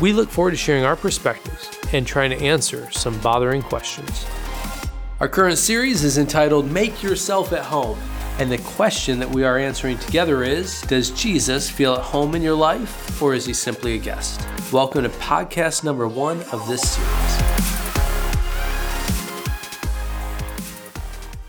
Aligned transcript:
We 0.00 0.12
look 0.12 0.28
forward 0.28 0.50
to 0.50 0.56
sharing 0.56 0.84
our 0.84 0.96
perspectives 0.96 1.70
and 1.92 2.04
trying 2.04 2.30
to 2.30 2.36
answer 2.36 2.90
some 2.90 3.16
bothering 3.20 3.62
questions. 3.62 4.26
Our 5.20 5.28
current 5.28 5.56
series 5.56 6.02
is 6.02 6.18
entitled 6.18 6.68
Make 6.68 7.00
Yourself 7.00 7.52
at 7.52 7.62
Home. 7.62 7.96
And 8.40 8.50
the 8.50 8.58
question 8.58 9.20
that 9.20 9.30
we 9.30 9.44
are 9.44 9.56
answering 9.56 9.96
together 9.98 10.42
is 10.42 10.82
Does 10.82 11.10
Jesus 11.10 11.70
feel 11.70 11.94
at 11.94 12.00
home 12.00 12.34
in 12.34 12.42
your 12.42 12.56
life, 12.56 13.22
or 13.22 13.34
is 13.34 13.46
he 13.46 13.54
simply 13.54 13.94
a 13.94 13.98
guest? 13.98 14.44
Welcome 14.72 15.04
to 15.04 15.10
podcast 15.10 15.84
number 15.84 16.08
one 16.08 16.42
of 16.50 16.66
this 16.66 16.82
series. 16.82 17.42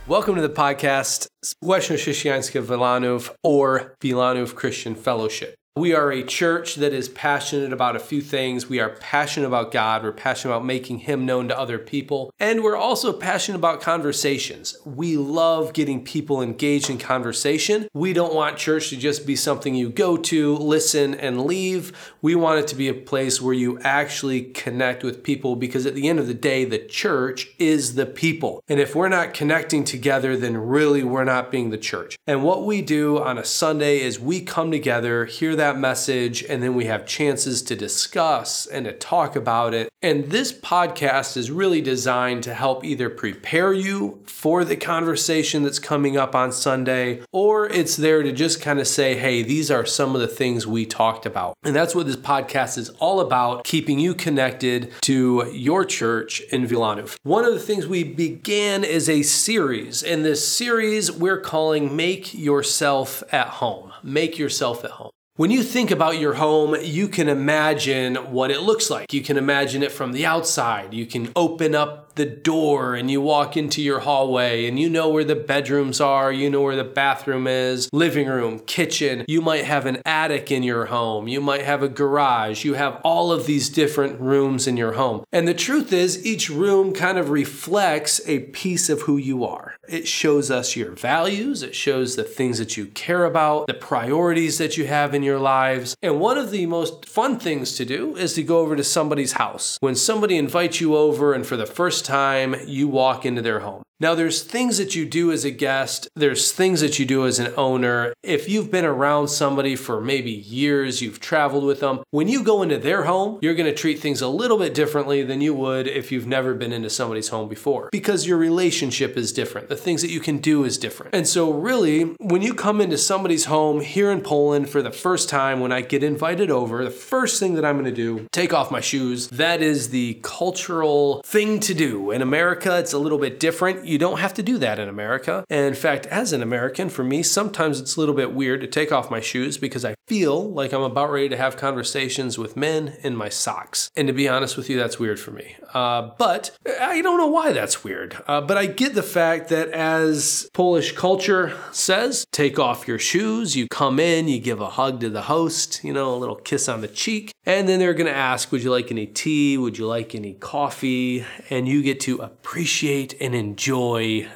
Welcome 0.08 0.36
to 0.36 0.41
the 0.41 0.53
podcast, 0.53 1.27
Społeczność 1.44 2.03
Chrześcijańska 2.03 2.62
Wilanów, 2.62 3.34
or 3.44 3.95
Wilanów 4.02 4.53
Christian 4.53 4.94
Fellowship. 4.95 5.55
We 5.77 5.93
are 5.93 6.09
a 6.09 6.23
church 6.23 6.75
that 6.75 6.93
is 6.93 7.09
passionate 7.09 7.73
about 7.73 7.97
a 7.97 7.99
few 7.99 8.21
things. 8.21 8.70
We 8.70 8.79
are 8.79 8.91
passionate 8.91 9.47
about 9.47 9.73
God. 9.73 10.03
We're 10.03 10.13
passionate 10.13 10.53
about 10.53 10.66
making 10.66 10.99
Him 10.99 11.25
known 11.25 11.50
to 11.50 11.59
other 11.59 11.77
people. 11.77 12.31
And 12.39 12.63
we're 12.63 12.77
also 12.77 13.11
passionate 13.11 13.58
about 13.58 13.81
conversations. 13.81 14.77
We 14.85 15.17
love 15.17 15.73
getting 15.73 16.05
people 16.05 16.41
engaged 16.41 16.89
in 16.89 16.97
conversation. 16.97 17.89
We 17.94 18.13
don't 18.13 18.33
want 18.33 18.55
church 18.55 18.89
to 18.91 18.95
just 18.95 19.27
be 19.27 19.35
something 19.35 19.75
you 19.75 19.89
go 19.89 20.16
to, 20.16 20.55
listen, 20.55 21.13
and 21.13 21.41
leave. 21.41 22.13
We 22.22 22.35
want 22.35 22.59
it 22.59 22.67
to 22.67 22.75
be 22.75 22.88
a 22.88 22.94
place 22.94 23.41
where 23.41 23.53
you 23.53 23.78
actually 23.81 24.44
connect 24.44 25.03
with 25.03 25.23
people 25.23 25.57
because 25.57 25.85
at 25.85 25.94
the 25.94 26.07
end 26.07 26.19
of 26.19 26.28
the 26.28 26.33
day, 26.33 26.63
the 26.63 26.80
church 26.80 27.50
is 27.59 27.95
the 27.95 28.05
people. 28.05 28.63
And 28.69 28.80
if 28.80 28.95
we're 28.95 29.09
not 29.09 29.33
connecting 29.33 29.83
together, 29.83 30.38
then 30.38 30.55
really 30.55 31.03
we're 31.03 31.25
not 31.25 31.52
being 31.52 31.72
the 31.72 31.78
church. 31.78 32.16
And 32.25 32.45
what 32.45 32.66
we 32.66 32.81
do 32.81 33.22
on 33.22 33.38
a 33.38 33.44
Sunday 33.44 34.00
is 34.00 34.22
we 34.22 34.39
come 34.39 34.72
together, 34.72 35.25
hear 35.25 35.53
that 35.57 35.64
that 35.66 35.80
message, 35.80 36.44
and 36.44 36.61
then 36.61 36.75
we 36.75 36.85
have 36.85 37.08
chances 37.08 37.63
to 37.63 37.75
discuss 37.75 38.67
and 38.67 38.85
to 38.85 38.91
talk 38.91 39.35
about 39.35 39.73
it. 39.73 39.89
And 40.03 40.25
this 40.30 40.53
podcast 40.53 41.35
is 41.35 41.49
really 41.49 41.81
designed 41.81 42.44
to 42.44 42.53
help 42.53 42.85
either 42.85 43.09
prepare 43.09 43.73
you 43.73 44.22
for 44.27 44.63
the 44.63 44.75
conversation 44.75 45.63
that's 45.63 45.80
coming 45.80 46.16
up 46.16 46.35
on 46.35 46.52
Sunday, 46.52 47.22
or 47.31 47.67
it's 47.67 47.95
there 47.95 48.22
to 48.22 48.31
just 48.31 48.61
kind 48.61 48.80
of 48.80 48.88
say, 48.88 49.16
hey, 49.16 49.41
these 49.41 49.72
are 49.72 49.85
some 49.85 50.13
of 50.13 50.22
the 50.22 50.27
things 50.27 50.67
we 50.67 50.85
talked 50.85 51.25
about. 51.25 51.55
And 51.63 51.75
that's 51.75 51.95
what 51.95 52.05
this 52.05 52.16
podcast 52.17 52.77
is 52.77 52.89
all 53.00 53.19
about 53.19 53.63
keeping 53.63 53.97
you 53.97 54.13
connected 54.13 54.91
to 55.02 55.50
your 55.52 55.83
church 55.83 56.41
in 56.52 56.67
Wilanów. 56.67 57.16
One 57.23 57.44
of 57.44 57.53
the 57.53 57.59
things 57.59 57.88
we 57.88 58.03
began 58.03 58.83
is 58.83 59.09
a 59.09 59.23
series, 59.23 60.03
and 60.03 60.23
this 60.23 60.47
series 60.47 61.11
we're 61.11 61.41
calling 61.41 61.95
Make 61.95 62.35
Yourself 62.35 63.23
at 63.31 63.47
Home. 63.47 63.91
Make 64.03 64.38
Yourself 64.38 64.85
at 64.85 64.91
Home. 64.91 65.09
When 65.38 65.52
you 65.52 65.64
think 65.64 65.91
about 65.91 66.17
your 66.17 66.36
home, 66.36 66.78
you 66.81 67.09
can 67.09 67.28
imagine 67.28 68.16
what 68.31 68.52
it 68.52 68.61
looks 68.61 68.89
like. 68.89 69.11
You 69.11 69.22
can 69.22 69.36
imagine 69.36 69.83
it 69.83 69.91
from 69.91 70.14
the 70.14 70.25
outside. 70.25 70.94
You 70.94 71.05
can 71.05 71.30
open 71.36 71.75
up 71.75 72.05
the 72.16 72.25
door 72.25 72.95
and 72.95 73.11
you 73.11 73.21
walk 73.21 73.58
into 73.58 73.81
your 73.81 73.99
hallway 73.99 74.67
and 74.67 74.80
you 74.80 74.89
know 74.89 75.09
where 75.09 75.23
the 75.23 75.35
bedrooms 75.35 76.00
are, 76.00 76.31
you 76.31 76.50
know 76.50 76.62
where 76.62 76.75
the 76.75 76.84
bathroom 76.84 77.45
is, 77.45 77.90
living 77.91 78.28
room, 78.28 78.59
kitchen. 78.59 79.25
You 79.28 79.41
might 79.41 79.66
have 79.66 79.85
an 79.85 80.01
attic 80.06 80.51
in 80.51 80.63
your 80.63 80.85
home, 80.85 81.28
you 81.28 81.41
might 81.41 81.63
have 81.63 81.84
a 81.84 81.90
garage, 81.90 82.63
you 82.63 82.75
have 82.75 83.01
all 83.03 83.31
of 83.31 83.45
these 83.45 83.69
different 83.69 84.19
rooms 84.19 84.66
in 84.66 84.78
your 84.78 84.94
home. 84.94 85.25
And 85.31 85.47
the 85.47 85.53
truth 85.53 85.91
is, 85.91 86.25
each 86.25 86.50
room 86.50 86.94
kind 86.94 87.17
of 87.17 87.29
reflects 87.29 88.22
a 88.25 88.40
piece 88.40 88.90
of 88.90 89.01
who 89.01 89.17
you 89.17 89.44
are. 89.44 89.75
It 89.88 90.07
shows 90.07 90.50
us 90.50 90.75
your 90.75 90.91
values, 90.91 91.63
it 91.63 91.75
shows 91.75 92.16
the 92.16 92.23
things 92.23 92.57
that 92.59 92.78
you 92.78 92.88
care 92.88 93.25
about, 93.25 93.67
the 93.67 93.73
priorities 93.73 94.57
that 94.57 94.78
you 94.78 94.88
have 94.88 95.13
in 95.13 95.22
your 95.22 95.40
lives. 95.40 95.95
And 96.01 96.19
one 96.19 96.38
of 96.38 96.51
the 96.51 96.66
most 96.66 97.06
fun 97.06 97.40
things 97.40 97.75
to 97.75 97.85
do 97.85 98.16
is 98.16 98.34
to 98.34 98.44
go 98.44 98.59
over 98.59 98.75
to 98.75 98.84
somebody's 98.84 99.34
house. 99.34 99.78
When 99.81 99.95
somebody 99.95 100.38
invites 100.38 100.79
you 100.79 100.95
over 100.95 101.34
and 101.34 101.45
for 101.45 101.57
the 101.57 101.66
first 101.66 102.04
time 102.05 102.55
you 102.66 102.88
walk 102.88 103.25
into 103.25 103.41
their 103.41 103.59
home. 103.59 103.83
Now, 103.97 104.13
there's 104.13 104.44
things 104.44 104.78
that 104.78 104.94
you 104.94 105.06
do 105.06 105.31
as 105.31 105.45
a 105.45 105.51
guest, 105.51 106.09
there's 106.16 106.51
things 106.51 106.81
that 106.81 107.00
you 107.00 107.06
do 107.06 107.25
as 107.25 107.39
an 107.39 107.53
owner. 107.56 108.13
If 108.23 108.50
you've 108.50 108.69
been 108.69 108.83
around 108.83 109.29
somebody 109.29 109.78
for 109.78 110.01
maybe 110.01 110.31
years, 110.31 111.01
you've 111.01 111.22
traveled 111.22 111.63
with 111.63 111.79
them, 111.79 112.01
when 112.11 112.28
you 112.28 112.44
go 112.44 112.61
into 112.61 112.78
their 112.78 113.05
home, 113.05 113.39
you're 113.41 113.55
going 113.55 113.72
to 113.72 113.73
treat 113.73 114.00
things 114.00 114.19
a 114.19 114.28
little 114.28 114.57
bit 114.57 114.73
differently 114.73 115.23
than 115.23 115.39
you 115.39 115.53
would 115.53 115.88
if 115.88 116.11
you've 116.11 116.28
never 116.28 116.53
been 116.53 116.73
into 116.73 116.89
somebody's 116.89 117.29
home 117.29 117.47
before 117.47 117.88
because 117.89 118.28
your 118.28 118.38
relationship 118.38 119.16
is 119.16 119.31
different. 119.31 119.69
The 119.69 119.78
things 119.78 120.01
that 120.01 120.11
you 120.11 120.19
can 120.19 120.39
do 120.39 120.66
is 120.66 120.78
different. 120.78 121.16
And 121.16 121.25
so, 121.25 121.51
really, 121.51 122.03
when 122.19 122.41
you 122.41 122.53
come 122.53 122.81
into 122.81 122.97
somebody's 122.97 123.45
home 123.45 123.79
here 123.79 124.11
in 124.11 124.19
Poland 124.19 124.69
for 124.69 124.81
the 124.81 124.91
first 124.91 125.29
time, 125.29 125.61
when 125.61 125.72
I 125.72 125.79
get 125.79 126.03
invited 126.03 126.51
over, 126.51 126.84
the 126.84 126.91
first 126.91 127.39
thing 127.39 127.53
that 127.53 127.63
I'm 127.63 127.75
going 127.75 127.85
to 127.85 127.91
do, 127.91 128.28
take 128.34 128.53
off 128.53 128.72
my 128.72 128.81
shoes. 128.81 129.29
That 129.29 129.61
is 129.61 129.89
the 129.91 130.19
cultural 130.22 131.22
thing 131.23 131.61
to 131.61 131.73
do. 131.73 132.11
In 132.11 132.22
America, 132.22 132.78
it's 132.78 132.91
a 132.91 133.00
little 133.00 133.19
bit 133.19 133.39
different 133.39 133.84
you 133.85 133.97
don't 133.97 134.19
have 134.19 134.34
to 134.35 134.44
do 134.44 134.57
that 134.57 134.79
in 134.79 134.90
America. 134.90 135.46
And 135.50 135.66
in 135.66 135.73
fact, 135.73 136.06
as 136.07 136.34
an 136.34 136.41
American, 136.41 136.90
for 136.90 137.03
me, 137.03 137.23
sometimes 137.23 137.79
it's 137.79 137.96
a 137.96 138.00
little 138.00 138.16
bit 138.16 138.34
weird 138.34 138.62
to 138.62 138.68
take 138.68 138.91
off 138.91 139.12
my 139.12 139.19
shoes 139.19 139.57
because 139.57 139.85
I 139.85 139.96
feel 140.07 140.51
like 140.51 140.73
I'm 140.73 140.81
about 140.81 141.12
ready 141.12 141.29
to 141.29 141.38
have 141.38 141.57
conversations 141.57 142.38
with 142.38 142.56
men 142.56 142.97
in 143.01 143.16
my 143.16 143.29
socks. 143.29 143.90
And 143.96 144.07
to 144.07 144.13
be 144.13 144.28
honest 144.28 144.57
with 144.57 144.69
you, 144.69 144.78
that's 144.78 145.00
weird 145.00 145.19
for 145.19 145.31
me. 145.31 145.56
Uh, 145.73 146.12
but 146.18 146.56
I 146.79 147.01
don't 147.01 147.18
know 147.18 147.28
why 147.28 147.51
that's 147.51 147.84
weird. 147.84 148.18
Uh, 148.28 148.41
but 148.41 148.57
I 148.57 148.66
get 148.66 148.96
the 148.96 149.03
fact 149.03 149.50
that 149.50 149.69
as 149.69 150.50
Polish 150.53 150.94
culture 150.94 151.57
says, 151.72 152.25
take 152.31 152.59
off 152.59 152.88
your 152.88 153.00
shoes, 153.00 153.56
you 153.56 153.67
come 153.67 154.00
in, 154.00 154.28
you 154.28 154.40
give 154.40 154.62
a 154.62 154.69
hug 154.69 155.00
to 155.02 155.09
the 155.09 155.23
host, 155.23 155.84
you 155.84 155.94
know, 155.94 156.13
a 156.13 156.17
little 156.17 156.35
kiss 156.35 156.69
on 156.69 156.81
the 156.81 156.88
cheek. 156.88 157.31
And 157.46 157.67
then 157.69 157.79
they're 157.79 157.94
going 157.94 158.12
to 158.12 158.16
ask, 158.16 158.52
would 158.52 158.63
you 158.63 158.72
like 158.72 158.91
any 158.91 159.06
tea? 159.06 159.57
Would 159.57 159.78
you 159.78 159.85
like 159.85 160.16
any 160.16 160.34
coffee? 160.34 161.25
And 161.50 161.67
you 161.67 161.84
get 161.84 162.00
to 162.02 162.17
appreciate 162.17 163.16
and 163.19 163.35
enjoy 163.35 163.75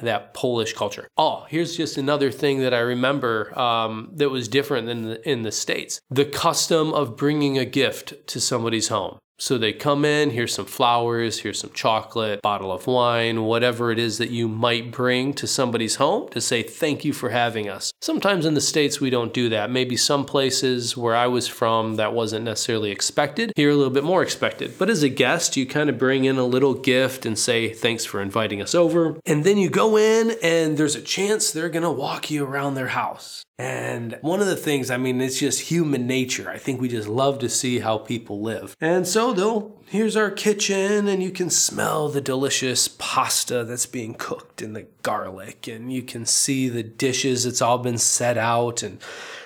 that 0.02 0.34
Polish 0.34 0.72
culture. 0.72 1.08
Oh, 1.16 1.46
here's 1.48 1.76
just 1.76 1.96
another 1.96 2.30
thing 2.30 2.60
that 2.60 2.74
I 2.74 2.80
remember 2.80 3.58
um, 3.58 4.10
that 4.14 4.30
was 4.30 4.48
different 4.48 4.86
than 4.86 5.02
the, 5.02 5.28
in 5.28 5.42
the 5.42 5.52
States 5.52 6.00
the 6.10 6.24
custom 6.24 6.92
of 6.92 7.16
bringing 7.16 7.58
a 7.58 7.64
gift 7.64 8.26
to 8.28 8.40
somebody's 8.40 8.88
home. 8.88 9.18
So 9.40 9.56
they 9.56 9.72
come 9.72 10.04
in, 10.04 10.30
here's 10.30 10.54
some 10.54 10.66
flowers, 10.66 11.38
here's 11.38 11.58
some 11.58 11.70
chocolate, 11.72 12.42
bottle 12.42 12.70
of 12.70 12.86
wine, 12.86 13.44
whatever 13.44 13.90
it 13.90 13.98
is 13.98 14.18
that 14.18 14.28
you 14.28 14.48
might 14.48 14.92
bring 14.92 15.32
to 15.34 15.46
somebody's 15.46 15.94
home 15.94 16.28
to 16.28 16.42
say 16.42 16.62
thank 16.62 17.06
you 17.06 17.14
for 17.14 17.30
having 17.30 17.66
us. 17.66 17.90
Sometimes 18.02 18.44
in 18.44 18.52
the 18.52 18.60
States 18.60 19.00
we 19.00 19.08
don't 19.08 19.32
do 19.32 19.48
that. 19.48 19.70
Maybe 19.70 19.96
some 19.96 20.26
places 20.26 20.94
where 20.94 21.16
I 21.16 21.26
was 21.26 21.48
from 21.48 21.96
that 21.96 22.12
wasn't 22.12 22.44
necessarily 22.44 22.90
expected. 22.90 23.54
Here 23.56 23.70
a 23.70 23.74
little 23.74 23.92
bit 23.92 24.04
more 24.04 24.22
expected. 24.22 24.78
But 24.78 24.90
as 24.90 25.02
a 25.02 25.08
guest, 25.08 25.56
you 25.56 25.64
kind 25.64 25.88
of 25.88 25.96
bring 25.96 26.26
in 26.26 26.36
a 26.36 26.44
little 26.44 26.74
gift 26.74 27.24
and 27.24 27.38
say 27.38 27.72
thanks 27.72 28.04
for 28.04 28.20
inviting 28.20 28.60
us 28.60 28.74
over. 28.74 29.18
And 29.24 29.44
then 29.44 29.56
you 29.56 29.70
go 29.70 29.96
in 29.96 30.36
and 30.42 30.76
there's 30.76 30.96
a 30.96 31.00
chance 31.00 31.50
they're 31.50 31.70
gonna 31.70 31.90
walk 31.90 32.30
you 32.30 32.44
around 32.44 32.74
their 32.74 32.88
house. 32.88 33.46
And 33.60 34.16
one 34.22 34.40
of 34.40 34.46
the 34.46 34.56
things, 34.56 34.90
I 34.90 34.96
mean, 34.96 35.20
it's 35.20 35.38
just 35.38 35.60
human 35.60 36.06
nature. 36.06 36.48
I 36.48 36.56
think 36.56 36.80
we 36.80 36.88
just 36.88 37.06
love 37.06 37.40
to 37.40 37.48
see 37.50 37.80
how 37.80 37.98
people 37.98 38.40
live. 38.40 38.74
And 38.80 39.06
so, 39.06 39.29
though, 39.32 39.72
here's 39.86 40.16
our 40.16 40.30
kitchen, 40.30 41.08
and 41.08 41.22
you 41.22 41.30
can 41.30 41.50
smell 41.50 42.08
the 42.08 42.20
delicious 42.20 42.88
pasta 42.88 43.64
that's 43.64 43.86
being 43.86 44.14
cooked 44.14 44.62
in 44.62 44.72
the 44.72 44.86
garlic, 45.02 45.66
and 45.66 45.92
you 45.92 46.02
can 46.02 46.26
see 46.26 46.68
the 46.68 46.82
dishes, 46.82 47.46
it's 47.46 47.62
all 47.62 47.78
been 47.78 47.98
set 47.98 48.38
out, 48.38 48.82
and 48.82 49.00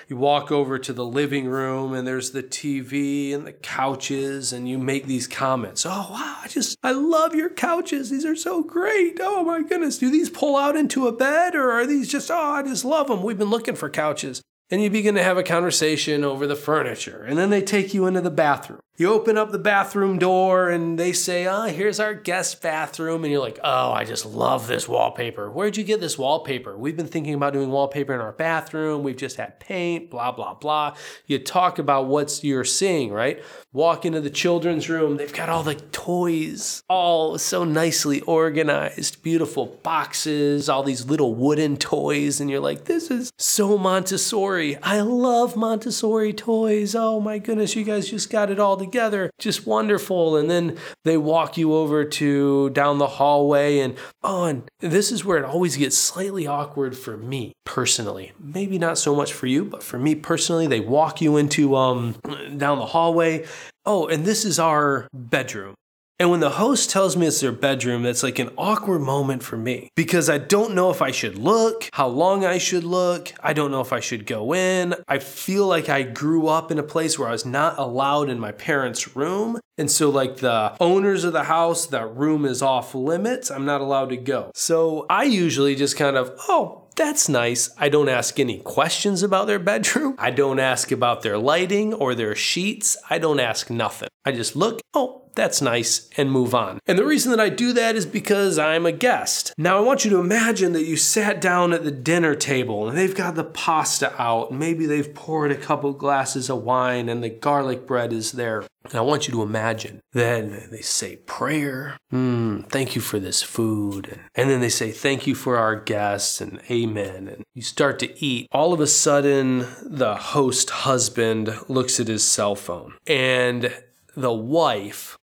you 0.07 0.17
walk 0.17 0.51
over 0.51 0.77
to 0.77 0.93
the 0.93 1.05
living 1.05 1.47
room 1.47 1.93
and 1.93 2.07
there's 2.07 2.29
the 2.29 2.43
TV 2.43 3.33
and 3.33 3.47
the 3.47 3.53
couches 3.53 4.53
and 4.53 4.69
you 4.69 4.77
make 4.77 5.07
these 5.07 5.27
comments. 5.27 5.83
Oh, 5.83 6.07
wow, 6.11 6.37
I 6.43 6.47
just, 6.47 6.77
I 6.83 6.91
love 6.91 7.33
your 7.33 7.49
couches. 7.49 8.11
These 8.11 8.25
are 8.25 8.35
so 8.35 8.61
great. 8.61 9.17
Oh 9.19 9.43
my 9.43 9.63
goodness. 9.63 9.97
Do 9.97 10.11
these 10.11 10.29
pull 10.29 10.57
out 10.57 10.75
into 10.75 11.07
a 11.07 11.11
bed 11.11 11.55
or 11.55 11.71
are 11.71 11.87
these 11.87 12.07
just, 12.07 12.29
oh, 12.29 12.37
I 12.37 12.61
just 12.61 12.85
love 12.85 13.07
them. 13.07 13.23
We've 13.23 13.37
been 13.37 13.49
looking 13.49 13.75
for 13.75 13.89
couches. 13.89 14.43
And 14.69 14.81
you 14.81 14.89
begin 14.89 15.15
to 15.15 15.23
have 15.23 15.37
a 15.37 15.43
conversation 15.43 16.23
over 16.23 16.47
the 16.47 16.55
furniture. 16.55 17.23
And 17.23 17.37
then 17.37 17.49
they 17.49 17.61
take 17.61 17.93
you 17.93 18.05
into 18.05 18.21
the 18.21 18.31
bathroom. 18.31 18.79
You 18.97 19.11
open 19.11 19.37
up 19.37 19.51
the 19.51 19.59
bathroom 19.59 20.19
door 20.19 20.69
and 20.69 20.97
they 20.97 21.11
say, 21.11 21.45
Ah, 21.45 21.63
oh, 21.63 21.67
here's 21.67 21.99
our 21.99 22.13
guest 22.13 22.61
bathroom. 22.61 23.25
And 23.25 23.31
you're 23.31 23.41
like, 23.41 23.59
Oh, 23.61 23.91
I 23.91 24.05
just 24.05 24.25
love 24.25 24.67
this 24.67 24.87
wallpaper. 24.87 25.51
Where'd 25.51 25.75
you 25.75 25.83
get 25.83 25.99
this 25.99 26.17
wallpaper? 26.17 26.77
We've 26.77 26.95
been 26.95 27.07
thinking 27.07 27.33
about 27.33 27.51
doing 27.51 27.71
wallpaper 27.71 28.13
in 28.13 28.21
our 28.21 28.31
bathroom. 28.31 29.03
We've 29.03 29.17
just 29.17 29.35
had 29.35 29.59
paint, 29.59 30.09
blah, 30.09 30.31
blah, 30.31 30.53
blah. 30.53 30.95
You 31.25 31.39
talk 31.39 31.77
about 31.77 32.07
what 32.07 32.41
you're 32.41 32.63
seeing, 32.63 33.11
right? 33.11 33.43
Walk 33.73 34.05
into 34.05 34.21
the 34.21 34.29
children's 34.29 34.89
room. 34.89 35.17
They've 35.17 35.33
got 35.33 35.49
all 35.49 35.63
the 35.63 35.75
toys, 35.75 36.81
all 36.87 37.37
so 37.37 37.65
nicely 37.65 38.21
organized, 38.21 39.21
beautiful 39.21 39.65
boxes, 39.83 40.69
all 40.69 40.83
these 40.83 41.05
little 41.05 41.35
wooden 41.35 41.75
toys. 41.75 42.39
And 42.39 42.49
you're 42.49 42.61
like, 42.61 42.85
This 42.85 43.11
is 43.11 43.33
so 43.37 43.77
Montessori. 43.77 44.77
I 44.77 45.01
love 45.01 45.57
Montessori 45.57 46.31
toys. 46.31 46.95
Oh 46.95 47.19
my 47.19 47.39
goodness, 47.39 47.75
you 47.75 47.83
guys 47.83 48.09
just 48.09 48.29
got 48.29 48.49
it 48.49 48.57
all. 48.57 48.84
Together, 48.85 49.31
just 49.39 49.65
wonderful. 49.65 50.37
And 50.37 50.49
then 50.49 50.77
they 51.03 51.17
walk 51.17 51.57
you 51.57 51.73
over 51.73 52.05
to 52.05 52.69
down 52.69 52.99
the 52.99 53.07
hallway 53.07 53.79
and 53.79 53.97
oh, 54.23 54.43
and 54.45 54.69
this 54.79 55.11
is 55.11 55.25
where 55.25 55.37
it 55.37 55.45
always 55.45 55.75
gets 55.75 55.97
slightly 55.97 56.45
awkward 56.45 56.97
for 56.97 57.17
me 57.17 57.53
personally. 57.65 58.31
Maybe 58.39 58.77
not 58.77 58.97
so 58.97 59.15
much 59.15 59.33
for 59.33 59.47
you, 59.47 59.65
but 59.65 59.81
for 59.81 59.97
me 59.97 60.15
personally, 60.15 60.67
they 60.67 60.79
walk 60.79 61.21
you 61.21 61.37
into 61.37 61.75
um 61.75 62.15
down 62.57 62.77
the 62.77 62.85
hallway. 62.85 63.45
Oh, 63.85 64.07
and 64.07 64.25
this 64.25 64.45
is 64.45 64.59
our 64.59 65.07
bedroom. 65.13 65.75
And 66.17 66.31
when 66.31 66.39
the 66.39 66.51
host 66.51 66.89
tells 66.91 67.17
me 67.17 67.27
it's 67.27 67.41
their 67.41 67.51
bedroom, 67.51 68.03
that's 68.03 68.23
like 68.23 68.39
an 68.39 68.51
awkward 68.57 69.01
moment 69.01 69.43
for 69.43 69.57
me 69.57 69.89
because 69.95 70.29
I 70.29 70.37
don't 70.37 70.73
know 70.73 70.89
if 70.89 71.01
I 71.01 71.11
should 71.11 71.37
look, 71.37 71.89
how 71.91 72.07
long 72.07 72.45
I 72.45 72.57
should 72.57 72.85
look. 72.85 73.33
I 73.43 73.51
don't 73.51 73.69
know 73.69 73.81
if 73.81 73.91
I 73.91 73.99
should 73.99 74.25
go 74.25 74.55
in. 74.55 74.95
I 75.09 75.19
feel 75.19 75.67
like 75.67 75.89
I 75.89 76.03
grew 76.03 76.47
up 76.47 76.71
in 76.71 76.79
a 76.79 76.83
place 76.83 77.19
where 77.19 77.27
I 77.27 77.33
was 77.33 77.45
not 77.45 77.77
allowed 77.77 78.29
in 78.29 78.39
my 78.39 78.53
parents' 78.53 79.13
room. 79.17 79.59
And 79.77 79.91
so, 79.91 80.09
like 80.09 80.37
the 80.37 80.77
owners 80.79 81.25
of 81.25 81.33
the 81.33 81.43
house, 81.43 81.87
that 81.87 82.15
room 82.15 82.45
is 82.45 82.61
off 82.61 82.95
limits. 82.95 83.51
I'm 83.51 83.65
not 83.65 83.81
allowed 83.81 84.07
to 84.09 84.17
go. 84.17 84.51
So 84.55 85.05
I 85.09 85.25
usually 85.25 85.75
just 85.75 85.97
kind 85.97 86.15
of, 86.15 86.33
oh, 86.47 86.87
that's 86.95 87.27
nice. 87.27 87.69
I 87.77 87.89
don't 87.89 88.07
ask 88.07 88.39
any 88.39 88.59
questions 88.59 89.21
about 89.21 89.47
their 89.47 89.59
bedroom. 89.59 90.15
I 90.17 90.31
don't 90.31 90.59
ask 90.59 90.93
about 90.93 91.23
their 91.23 91.37
lighting 91.37 91.93
or 91.93 92.15
their 92.15 92.35
sheets. 92.35 92.95
I 93.09 93.17
don't 93.17 93.41
ask 93.41 93.69
nothing. 93.69 94.07
I 94.23 94.31
just 94.31 94.55
look, 94.55 94.79
oh, 94.93 95.24
that's 95.35 95.61
nice, 95.61 96.09
and 96.17 96.31
move 96.31 96.55
on. 96.55 96.79
And 96.87 96.97
the 96.97 97.05
reason 97.05 97.31
that 97.31 97.39
I 97.39 97.49
do 97.49 97.73
that 97.73 97.95
is 97.95 98.05
because 98.05 98.57
I'm 98.57 98.85
a 98.85 98.91
guest. 98.91 99.53
Now, 99.57 99.77
I 99.77 99.81
want 99.81 100.05
you 100.05 100.11
to 100.11 100.19
imagine 100.19 100.73
that 100.73 100.85
you 100.85 100.97
sat 100.97 101.41
down 101.41 101.73
at 101.73 101.83
the 101.83 101.91
dinner 101.91 102.35
table 102.35 102.87
and 102.87 102.97
they've 102.97 103.15
got 103.15 103.35
the 103.35 103.43
pasta 103.43 104.13
out, 104.21 104.51
and 104.51 104.59
maybe 104.59 104.85
they've 104.85 105.13
poured 105.13 105.51
a 105.51 105.55
couple 105.55 105.91
glasses 105.93 106.49
of 106.49 106.63
wine 106.63 107.09
and 107.09 107.23
the 107.23 107.29
garlic 107.29 107.85
bread 107.85 108.13
is 108.13 108.33
there. 108.33 108.63
And 108.85 108.95
I 108.95 109.01
want 109.01 109.27
you 109.27 109.33
to 109.33 109.41
imagine. 109.41 110.01
Then 110.13 110.67
they 110.71 110.81
say 110.81 111.15
prayer. 111.15 111.97
Mm, 112.13 112.69
thank 112.69 112.95
you 112.95 113.01
for 113.01 113.19
this 113.19 113.41
food. 113.41 114.19
And 114.35 114.49
then 114.49 114.61
they 114.61 114.69
say 114.69 114.91
thank 114.91 115.25
you 115.25 115.33
for 115.33 115.57
our 115.57 115.75
guests 115.75 116.39
and 116.39 116.61
amen. 116.69 117.27
And 117.27 117.43
you 117.55 117.63
start 117.63 117.97
to 117.99 118.23
eat. 118.23 118.47
All 118.51 118.73
of 118.73 118.79
a 118.79 118.87
sudden, 118.87 119.65
the 119.81 120.15
host 120.15 120.69
husband 120.69 121.49
looks 121.67 121.99
at 121.99 122.07
his 122.07 122.23
cell 122.23 122.55
phone 122.55 122.93
and 123.07 123.73
the 124.15 124.33
wife 124.33 125.17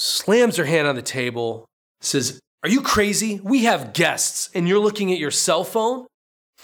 slams 0.00 0.56
her 0.56 0.64
hand 0.64 0.88
on 0.88 0.96
the 0.96 1.02
table, 1.02 1.66
says, 2.00 2.40
Are 2.62 2.70
you 2.70 2.80
crazy? 2.80 3.40
We 3.42 3.64
have 3.64 3.92
guests 3.92 4.50
and 4.54 4.66
you're 4.66 4.78
looking 4.78 5.12
at 5.12 5.18
your 5.18 5.30
cell 5.30 5.64
phone? 5.64 6.06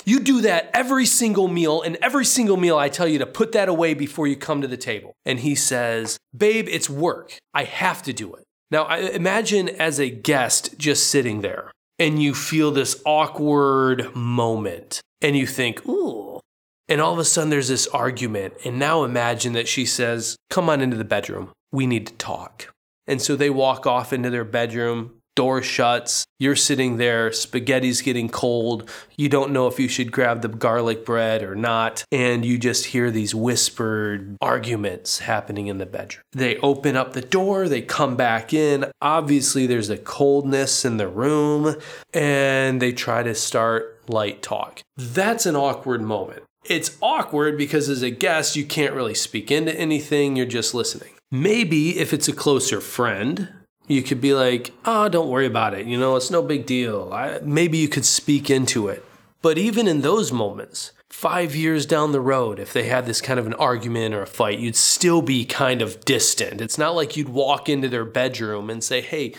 You 0.04 0.20
do 0.20 0.42
that 0.42 0.70
every 0.74 1.06
single 1.06 1.48
meal, 1.48 1.80
and 1.80 1.96
every 2.02 2.26
single 2.26 2.58
meal 2.58 2.76
I 2.76 2.90
tell 2.90 3.08
you 3.08 3.18
to 3.18 3.26
put 3.26 3.52
that 3.52 3.68
away 3.68 3.94
before 3.94 4.26
you 4.26 4.36
come 4.36 4.60
to 4.60 4.68
the 4.68 4.76
table. 4.76 5.14
And 5.24 5.40
he 5.40 5.54
says, 5.54 6.18
Babe, 6.36 6.68
it's 6.68 6.90
work. 6.90 7.38
I 7.54 7.64
have 7.64 8.02
to 8.02 8.12
do 8.12 8.34
it. 8.34 8.44
Now, 8.70 8.82
I 8.82 8.98
imagine 8.98 9.68
as 9.68 9.98
a 9.98 10.10
guest 10.10 10.76
just 10.76 11.06
sitting 11.06 11.40
there 11.40 11.70
and 11.98 12.22
you 12.22 12.34
feel 12.34 12.72
this 12.72 13.00
awkward 13.06 14.14
moment 14.14 15.00
and 15.22 15.36
you 15.36 15.46
think, 15.46 15.86
Ooh. 15.88 16.40
And 16.88 17.00
all 17.00 17.12
of 17.12 17.18
a 17.18 17.24
sudden 17.24 17.50
there's 17.50 17.68
this 17.68 17.88
argument. 17.88 18.54
And 18.64 18.78
now 18.78 19.02
imagine 19.02 19.54
that 19.54 19.66
she 19.66 19.86
says, 19.86 20.36
Come 20.50 20.68
on 20.68 20.80
into 20.80 20.96
the 20.96 21.04
bedroom. 21.04 21.52
We 21.72 21.86
need 21.86 22.06
to 22.08 22.14
talk. 22.14 22.72
And 23.06 23.23
so 23.23 23.37
they 23.37 23.50
walk 23.50 23.87
off 23.87 24.12
into 24.12 24.31
their 24.31 24.44
bedroom, 24.44 25.20
door 25.37 25.62
shuts, 25.62 26.26
you're 26.41 26.56
sitting 26.56 26.97
there, 26.97 27.31
spaghetti's 27.31 28.00
getting 28.03 28.29
cold, 28.29 28.91
you 29.17 29.29
don't 29.29 29.53
know 29.53 29.69
if 29.69 29.79
you 29.79 29.87
should 29.87 30.11
grab 30.11 30.41
the 30.41 30.49
garlic 30.49 31.05
bread 31.05 31.43
or 31.43 31.55
not, 31.55 32.03
and 32.11 32.44
you 32.44 32.58
just 32.58 32.87
hear 32.87 33.11
these 33.11 33.35
whispered 33.35 34.37
arguments 34.41 35.20
happening 35.20 35.69
in 35.69 35.79
the 35.79 35.87
bedroom. 35.87 36.23
They 36.32 36.56
open 36.58 36.97
up 36.97 37.12
the 37.12 37.20
door, 37.20 37.69
they 37.69 37.82
come 37.82 38.17
back 38.17 38.53
in. 38.53 38.87
Obviously, 39.00 39.67
there's 39.67 39.91
a 39.91 39.99
coldness 39.99 40.85
in 40.85 40.97
the 40.97 41.08
room, 41.08 41.76
and 42.12 42.81
they 42.81 42.93
try 42.93 43.23
to 43.23 43.35
start 43.35 44.08
light 44.08 44.43
talk. 44.43 44.81
That's 44.97 45.47
an 45.47 45.55
awkward 45.55 46.00
moment. 46.00 46.44
It's 46.64 46.97
awkward 47.00 47.58
because 47.58 47.88
as 47.88 48.03
a 48.03 48.11
guest, 48.11 48.56
you 48.56 48.64
can't 48.64 48.94
really 48.94 49.14
speak 49.14 49.50
into 49.50 49.79
anything, 49.79 50.35
you're 50.35 50.47
just 50.47 50.75
listening. 50.75 51.12
Maybe 51.42 51.98
if 51.98 52.12
it's 52.12 52.28
a 52.28 52.32
closer 52.32 52.80
friend, 52.80 53.48
you 53.86 54.02
could 54.02 54.20
be 54.20 54.34
like, 54.34 54.72
oh, 54.84 55.08
don't 55.08 55.28
worry 55.28 55.46
about 55.46 55.74
it. 55.74 55.86
You 55.86 55.98
know, 55.98 56.16
it's 56.16 56.30
no 56.30 56.42
big 56.42 56.66
deal. 56.66 57.10
I, 57.12 57.40
maybe 57.42 57.78
you 57.78 57.88
could 57.88 58.04
speak 58.04 58.50
into 58.50 58.88
it. 58.88 59.04
But 59.42 59.58
even 59.58 59.86
in 59.86 60.00
those 60.00 60.32
moments, 60.32 60.92
five 61.10 61.54
years 61.54 61.86
down 61.86 62.12
the 62.12 62.20
road, 62.20 62.58
if 62.58 62.72
they 62.72 62.84
had 62.84 63.06
this 63.06 63.20
kind 63.20 63.38
of 63.38 63.46
an 63.46 63.54
argument 63.54 64.14
or 64.14 64.22
a 64.22 64.26
fight, 64.26 64.58
you'd 64.58 64.76
still 64.76 65.22
be 65.22 65.44
kind 65.44 65.82
of 65.82 66.04
distant. 66.04 66.60
It's 66.60 66.78
not 66.78 66.94
like 66.94 67.16
you'd 67.16 67.28
walk 67.28 67.68
into 67.68 67.88
their 67.88 68.04
bedroom 68.04 68.70
and 68.70 68.82
say, 68.82 69.00
hey, 69.00 69.34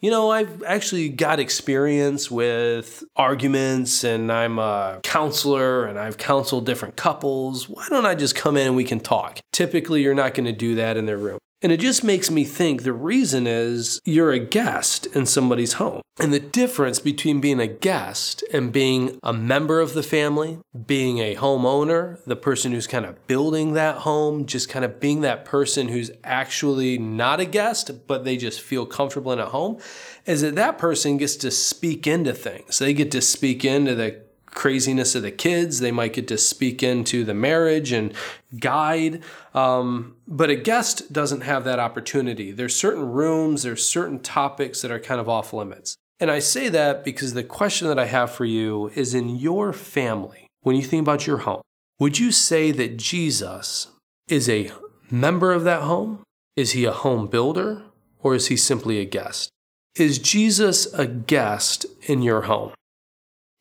you 0.00 0.10
know, 0.10 0.30
I've 0.30 0.62
actually 0.62 1.08
got 1.08 1.40
experience 1.40 2.30
with 2.30 3.02
arguments 3.16 4.04
and 4.04 4.30
I'm 4.30 4.58
a 4.58 5.00
counselor 5.02 5.86
and 5.86 5.98
I've 5.98 6.18
counseled 6.18 6.66
different 6.66 6.96
couples. 6.96 7.68
Why 7.68 7.86
don't 7.90 8.06
I 8.06 8.14
just 8.14 8.36
come 8.36 8.56
in 8.56 8.68
and 8.68 8.76
we 8.76 8.84
can 8.84 9.00
talk? 9.00 9.40
Typically, 9.52 10.02
you're 10.02 10.14
not 10.14 10.34
going 10.34 10.46
to 10.46 10.52
do 10.52 10.76
that 10.76 10.96
in 10.96 11.06
their 11.06 11.18
room. 11.18 11.38
And 11.60 11.72
it 11.72 11.80
just 11.80 12.04
makes 12.04 12.30
me 12.30 12.44
think 12.44 12.82
the 12.82 12.92
reason 12.92 13.46
is 13.48 14.00
you're 14.04 14.30
a 14.30 14.38
guest 14.38 15.06
in 15.06 15.26
somebody's 15.26 15.74
home. 15.74 16.02
And 16.20 16.32
the 16.32 16.40
difference 16.40 17.00
between 17.00 17.40
being 17.40 17.58
a 17.58 17.66
guest 17.66 18.44
and 18.52 18.72
being 18.72 19.18
a 19.22 19.32
member 19.32 19.80
of 19.80 19.94
the 19.94 20.02
family, 20.02 20.58
being 20.86 21.18
a 21.18 21.34
homeowner, 21.34 22.22
the 22.24 22.36
person 22.36 22.72
who's 22.72 22.86
kind 22.86 23.04
of 23.04 23.26
building 23.26 23.72
that 23.72 23.98
home, 23.98 24.46
just 24.46 24.68
kind 24.68 24.84
of 24.84 25.00
being 25.00 25.20
that 25.22 25.44
person 25.44 25.88
who's 25.88 26.10
actually 26.22 26.96
not 26.96 27.40
a 27.40 27.44
guest, 27.44 28.06
but 28.06 28.24
they 28.24 28.36
just 28.36 28.60
feel 28.60 28.86
comfortable 28.86 29.32
in 29.32 29.38
a 29.40 29.46
home, 29.46 29.78
is 30.26 30.42
that 30.42 30.54
that 30.54 30.78
person 30.78 31.16
gets 31.16 31.36
to 31.36 31.50
speak 31.50 32.06
into 32.06 32.32
things. 32.32 32.78
They 32.78 32.94
get 32.94 33.10
to 33.12 33.20
speak 33.20 33.64
into 33.64 33.94
the 33.96 34.27
craziness 34.58 35.14
of 35.14 35.22
the 35.22 35.30
kids. 35.30 35.78
They 35.78 35.92
might 35.92 36.14
get 36.14 36.26
to 36.28 36.36
speak 36.36 36.82
into 36.82 37.22
the 37.22 37.32
marriage 37.32 37.92
and 37.92 38.12
guide. 38.58 39.22
Um, 39.54 40.16
but 40.26 40.50
a 40.50 40.56
guest 40.56 41.12
doesn't 41.12 41.42
have 41.42 41.62
that 41.62 41.78
opportunity. 41.78 42.50
There's 42.50 42.74
certain 42.74 43.12
rooms, 43.12 43.62
there's 43.62 43.86
certain 43.86 44.18
topics 44.18 44.82
that 44.82 44.90
are 44.90 44.98
kind 44.98 45.20
of 45.20 45.28
off 45.28 45.52
limits. 45.52 45.94
And 46.18 46.28
I 46.28 46.40
say 46.40 46.68
that 46.70 47.04
because 47.04 47.34
the 47.34 47.44
question 47.44 47.86
that 47.86 48.00
I 48.00 48.06
have 48.06 48.32
for 48.32 48.44
you 48.44 48.90
is 48.96 49.14
in 49.14 49.36
your 49.36 49.72
family, 49.72 50.48
when 50.62 50.74
you 50.74 50.82
think 50.82 51.02
about 51.02 51.24
your 51.24 51.38
home, 51.38 51.62
would 52.00 52.18
you 52.18 52.32
say 52.32 52.72
that 52.72 52.96
Jesus 52.96 53.86
is 54.28 54.48
a 54.48 54.72
member 55.08 55.52
of 55.52 55.62
that 55.62 55.82
home? 55.82 56.24
Is 56.56 56.72
he 56.72 56.84
a 56.84 56.90
home 56.90 57.28
builder 57.28 57.84
or 58.18 58.34
is 58.34 58.48
he 58.48 58.56
simply 58.56 58.98
a 58.98 59.04
guest? 59.04 59.50
Is 59.94 60.18
Jesus 60.18 60.92
a 60.94 61.06
guest 61.06 61.86
in 62.08 62.22
your 62.22 62.42
home? 62.42 62.72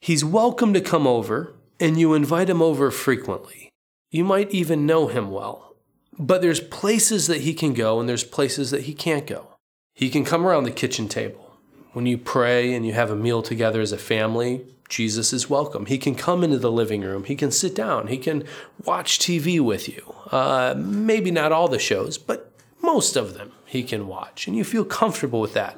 He's 0.07 0.23
welcome 0.23 0.73
to 0.73 0.79
come 0.79 1.05
over, 1.05 1.53
and 1.81 1.99
you 1.99 2.13
invite 2.13 2.49
him 2.49 2.61
over 2.61 2.91
frequently. 2.91 3.73
You 4.09 4.23
might 4.23 4.49
even 4.51 4.85
know 4.85 5.07
him 5.07 5.31
well. 5.31 5.75
But 6.17 6.41
there's 6.41 6.61
places 6.61 7.27
that 7.27 7.41
he 7.41 7.53
can 7.53 7.73
go, 7.73 7.99
and 7.99 8.07
there's 8.07 8.23
places 8.23 8.71
that 8.71 8.83
he 8.83 8.93
can't 8.93 9.27
go. 9.27 9.57
He 9.93 10.09
can 10.09 10.23
come 10.23 10.47
around 10.47 10.63
the 10.63 10.71
kitchen 10.71 11.09
table. 11.09 11.57
When 11.91 12.05
you 12.05 12.17
pray 12.17 12.73
and 12.73 12.85
you 12.85 12.93
have 12.93 13.11
a 13.11 13.17
meal 13.17 13.41
together 13.41 13.81
as 13.81 13.91
a 13.91 13.97
family, 13.97 14.65
Jesus 14.87 15.33
is 15.33 15.49
welcome. 15.49 15.87
He 15.87 15.97
can 15.97 16.15
come 16.15 16.41
into 16.41 16.57
the 16.57 16.71
living 16.71 17.01
room. 17.01 17.25
He 17.25 17.35
can 17.35 17.51
sit 17.51 17.75
down. 17.75 18.07
He 18.07 18.17
can 18.17 18.45
watch 18.85 19.19
TV 19.19 19.59
with 19.59 19.89
you. 19.89 20.15
Uh, 20.31 20.73
maybe 20.77 21.31
not 21.31 21.51
all 21.51 21.67
the 21.67 21.79
shows, 21.79 22.17
but 22.17 22.53
most 22.81 23.17
of 23.17 23.33
them 23.33 23.51
he 23.65 23.83
can 23.83 24.07
watch. 24.07 24.47
And 24.47 24.55
you 24.55 24.63
feel 24.63 24.85
comfortable 24.85 25.41
with 25.41 25.53
that 25.55 25.77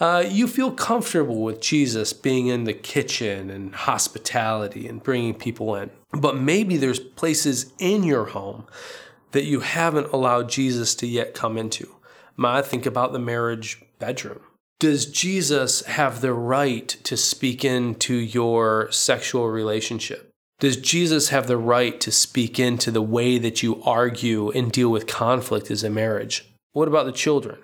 uh, 0.00 0.24
you 0.28 0.46
feel 0.46 0.70
comfortable 0.70 1.42
with 1.42 1.60
Jesus 1.60 2.12
being 2.12 2.46
in 2.46 2.64
the 2.64 2.72
kitchen 2.72 3.50
and 3.50 3.74
hospitality 3.74 4.86
and 4.86 5.02
bringing 5.02 5.34
people 5.34 5.74
in. 5.74 5.90
But 6.12 6.36
maybe 6.36 6.76
there's 6.76 7.00
places 7.00 7.72
in 7.78 8.04
your 8.04 8.26
home 8.26 8.66
that 9.32 9.44
you 9.44 9.60
haven't 9.60 10.12
allowed 10.12 10.48
Jesus 10.48 10.94
to 10.96 11.06
yet 11.06 11.34
come 11.34 11.58
into. 11.58 11.94
I 12.42 12.62
think 12.62 12.86
about 12.86 13.12
the 13.12 13.18
marriage 13.18 13.82
bedroom. 13.98 14.40
Does 14.78 15.06
Jesus 15.06 15.84
have 15.86 16.20
the 16.20 16.32
right 16.32 16.88
to 16.88 17.16
speak 17.16 17.64
into 17.64 18.14
your 18.14 18.90
sexual 18.92 19.48
relationship? 19.48 20.30
Does 20.60 20.76
Jesus 20.76 21.30
have 21.30 21.48
the 21.48 21.56
right 21.56 22.00
to 22.00 22.12
speak 22.12 22.60
into 22.60 22.92
the 22.92 23.02
way 23.02 23.38
that 23.38 23.62
you 23.62 23.82
argue 23.82 24.50
and 24.50 24.70
deal 24.70 24.88
with 24.88 25.08
conflict 25.08 25.70
as 25.70 25.82
a 25.82 25.90
marriage? 25.90 26.48
What 26.72 26.88
about 26.88 27.06
the 27.06 27.12
children? 27.12 27.58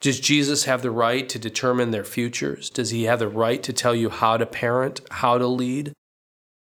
Does 0.00 0.18
Jesus 0.18 0.64
have 0.64 0.80
the 0.80 0.90
right 0.90 1.28
to 1.28 1.38
determine 1.38 1.90
their 1.90 2.04
futures? 2.04 2.70
Does 2.70 2.88
he 2.88 3.04
have 3.04 3.18
the 3.18 3.28
right 3.28 3.62
to 3.62 3.72
tell 3.72 3.94
you 3.94 4.08
how 4.08 4.38
to 4.38 4.46
parent, 4.46 5.02
how 5.10 5.36
to 5.36 5.46
lead? 5.46 5.92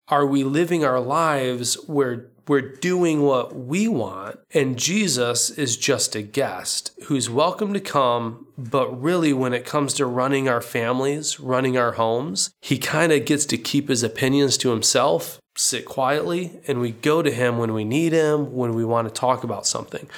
Are 0.09 0.25
we 0.25 0.45
living 0.45 0.83
our 0.83 0.99
lives 0.99 1.75
where 1.87 2.31
we're 2.47 2.63
doing 2.63 3.21
what 3.21 3.55
we 3.55 3.87
want 3.87 4.41
and 4.55 4.79
Jesus 4.79 5.51
is 5.51 5.77
just 5.77 6.17
a 6.17 6.23
guest 6.23 6.93
who's 7.05 7.29
welcome 7.29 7.75
to 7.75 7.81
come, 7.81 8.47
but 8.57 8.89
really 8.99 9.35
when 9.35 9.53
it 9.53 9.67
comes 9.67 9.93
to 9.95 10.07
running 10.07 10.49
our 10.49 10.63
families, 10.63 11.39
running 11.39 11.77
our 11.77 11.93
homes, 11.93 12.51
he 12.63 12.79
kind 12.79 13.13
of 13.13 13.27
gets 13.27 13.45
to 13.45 13.59
keep 13.59 13.91
his 13.91 14.03
opinions 14.03 14.57
to 14.57 14.71
himself, 14.71 15.39
sit 15.55 15.85
quietly, 15.85 16.61
and 16.67 16.81
we 16.81 16.93
go 16.93 17.21
to 17.21 17.31
him 17.31 17.59
when 17.59 17.75
we 17.75 17.85
need 17.85 18.15
him, 18.15 18.55
when 18.55 18.73
we 18.73 18.87
want 18.87 19.07
to 19.07 19.13
talk 19.13 19.45
about 19.45 19.67
something. 19.67 20.09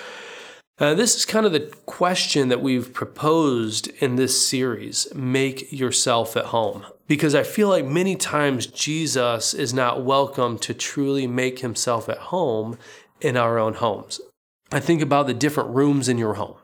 Uh, 0.81 0.95
this 0.95 1.15
is 1.15 1.27
kind 1.27 1.45
of 1.45 1.53
the 1.53 1.71
question 1.85 2.49
that 2.49 2.63
we've 2.63 2.95
proposed 2.95 3.89
in 4.03 4.17
this 4.17 4.49
series 4.49 5.07
make 5.15 5.71
yourself 5.71 6.39
at 6.39 6.47
home. 6.47 6.87
Because 7.07 7.35
I 7.35 7.43
feel 7.43 7.69
like 7.69 7.85
many 7.85 8.17
times 8.17 8.67
Jesus 8.67 9.53
is 9.53 9.75
not 9.75 10.03
welcome 10.03 10.59
to 10.61 10.73
truly 10.73 11.27
make 11.27 11.59
himself 11.59 12.09
at 12.09 12.17
home 12.17 12.79
in 13.21 13.37
our 13.37 13.59
own 13.59 13.75
homes. 13.75 14.23
I 14.73 14.81
think 14.81 15.03
about 15.03 15.27
the 15.27 15.35
different 15.35 15.69
rooms 15.69 16.09
in 16.09 16.17
your 16.17 16.35
home. 16.35 16.57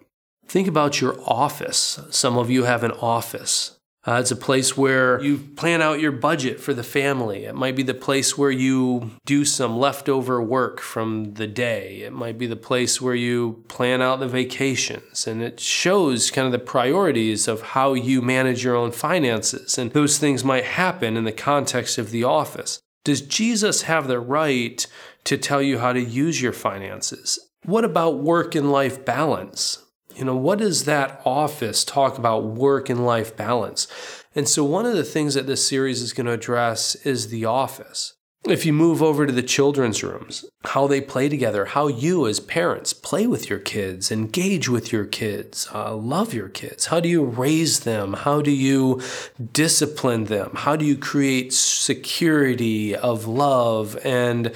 Think 0.46 0.66
about 0.66 1.02
your 1.02 1.20
office. 1.26 2.00
Some 2.11 2.38
of 2.38 2.49
you 2.49 2.64
have 2.64 2.85
an 2.85 2.92
office. 2.92 3.75
Uh, 4.07 4.21
it's 4.21 4.31
a 4.31 4.37
place 4.37 4.77
where 4.77 5.21
you 5.21 5.37
plan 5.57 5.83
out 5.83 5.99
your 5.99 6.13
budget 6.13 6.61
for 6.61 6.73
the 6.73 6.85
family. 6.85 7.45
It 7.45 7.57
might 7.57 7.75
be 7.75 7.83
the 7.83 7.93
place 7.93 8.39
where 8.39 8.53
you 8.53 9.11
do 9.25 9.45
some 9.45 9.79
leftover 9.79 10.41
work 10.41 10.81
from 10.81 11.35
the 11.35 11.49
day. 11.49 12.03
It 12.03 12.13
might 12.13 12.39
be 12.39 12.47
the 12.47 12.55
place 12.55 13.01
where 13.01 13.17
you 13.17 13.65
plan 13.67 14.01
out 14.01 14.21
the 14.21 14.29
vacations. 14.29 15.27
And 15.27 15.43
it 15.43 15.59
shows 15.59 16.31
kind 16.31 16.47
of 16.47 16.53
the 16.53 16.61
priorities 16.61 17.49
of 17.49 17.63
how 17.63 17.95
you 17.95 18.23
manage 18.23 18.63
your 18.63 18.77
own 18.77 18.93
finances. 18.93 19.77
And 19.77 19.91
those 19.91 20.19
things 20.19 20.45
might 20.45 20.65
happen 20.65 21.17
in 21.17 21.25
the 21.25 21.33
context 21.33 21.99
of 21.99 22.13
the 22.13 22.23
office. 22.23 22.81
Does 23.03 23.21
Jesus 23.21 23.83
have 23.83 24.07
the 24.07 24.21
right 24.21 24.87
to 25.25 25.37
tell 25.37 25.61
you 25.61 25.79
how 25.79 25.93
to 25.93 26.01
use 26.01 26.41
your 26.41 26.53
finances? 26.53 27.41
What 27.65 27.85
about 27.85 28.19
work 28.19 28.55
and 28.55 28.71
life 28.71 29.05
balance? 29.05 29.83
You 30.16 30.25
know, 30.25 30.37
what 30.37 30.61
does 30.61 30.87
that 30.87 31.20
office 31.26 31.85
talk 31.85 32.16
about 32.16 32.44
work 32.44 32.88
and 32.88 33.04
life 33.04 33.37
balance? 33.37 33.87
And 34.35 34.49
so, 34.49 34.64
one 34.64 34.87
of 34.87 34.94
the 34.94 35.04
things 35.04 35.35
that 35.35 35.46
this 35.46 35.66
series 35.66 36.00
is 36.00 36.14
going 36.14 36.26
to 36.26 36.32
address 36.32 36.94
is 36.96 37.28
the 37.28 37.44
office. 37.44 38.14
If 38.44 38.64
you 38.64 38.73
move 38.73 39.02
over 39.02 39.26
to 39.26 39.32
the 39.32 39.42
children's 39.42 40.02
rooms, 40.02 40.44
how 40.64 40.87
they 40.87 41.00
play 41.00 41.28
together, 41.28 41.66
how 41.66 41.88
you 41.88 42.26
as 42.26 42.40
parents 42.40 42.92
play 42.92 43.26
with 43.26 43.50
your 43.50 43.58
kids, 43.58 44.11
engage 44.11 44.68
with 44.68 44.90
your 44.92 45.04
kids, 45.04 45.68
uh, 45.75 45.94
love 45.94 46.32
your 46.32 46.49
kids. 46.49 46.87
How 46.87 47.00
do 47.00 47.08
you 47.08 47.25
raise 47.25 47.80
them? 47.80 48.14
How 48.14 48.40
do 48.40 48.52
you 48.52 49.02
discipline 49.52 50.26
them? 50.26 50.52
How 50.54 50.76
do 50.76 50.85
you 50.85 50.96
create 50.96 51.52
security 51.52 52.94
of 52.96 53.26
love? 53.26 53.99
And 54.04 54.52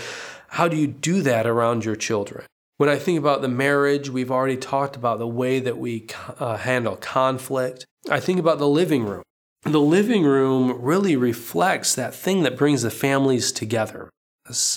how 0.48 0.68
do 0.68 0.76
you 0.76 0.86
do 0.86 1.20
that 1.22 1.46
around 1.46 1.84
your 1.84 1.96
children? 1.96 2.44
When 2.80 2.88
I 2.88 2.96
think 2.96 3.18
about 3.18 3.42
the 3.42 3.48
marriage, 3.48 4.08
we've 4.08 4.30
already 4.30 4.56
talked 4.56 4.96
about 4.96 5.18
the 5.18 5.26
way 5.26 5.60
that 5.60 5.76
we 5.76 6.06
uh, 6.38 6.56
handle 6.56 6.96
conflict. 6.96 7.84
I 8.10 8.20
think 8.20 8.40
about 8.40 8.56
the 8.56 8.66
living 8.66 9.04
room. 9.04 9.22
The 9.64 9.78
living 9.78 10.22
room 10.22 10.80
really 10.80 11.14
reflects 11.14 11.94
that 11.94 12.14
thing 12.14 12.42
that 12.44 12.56
brings 12.56 12.80
the 12.80 12.90
families 12.90 13.52
together. 13.52 14.08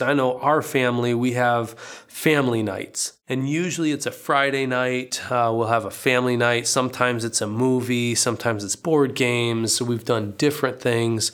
I 0.02 0.14
know 0.14 0.38
our 0.40 0.62
family, 0.62 1.14
we 1.14 1.32
have 1.32 1.80
family 1.80 2.62
nights. 2.62 3.14
And 3.30 3.50
usually 3.50 3.94
it's 3.94 4.06
a 4.06 4.12
Friday 4.12 4.66
night. 4.66 5.32
Uh, 5.32 5.54
we'll 5.56 5.68
have 5.68 5.86
a 5.86 5.90
family 5.90 6.36
night. 6.36 6.68
Sometimes 6.68 7.24
it's 7.24 7.40
a 7.40 7.48
movie, 7.48 8.16
sometimes 8.16 8.66
it's 8.66 8.76
board 8.76 9.16
games. 9.16 9.78
So 9.78 9.86
we've 9.86 10.04
done 10.04 10.34
different 10.38 10.82
things. 10.82 11.32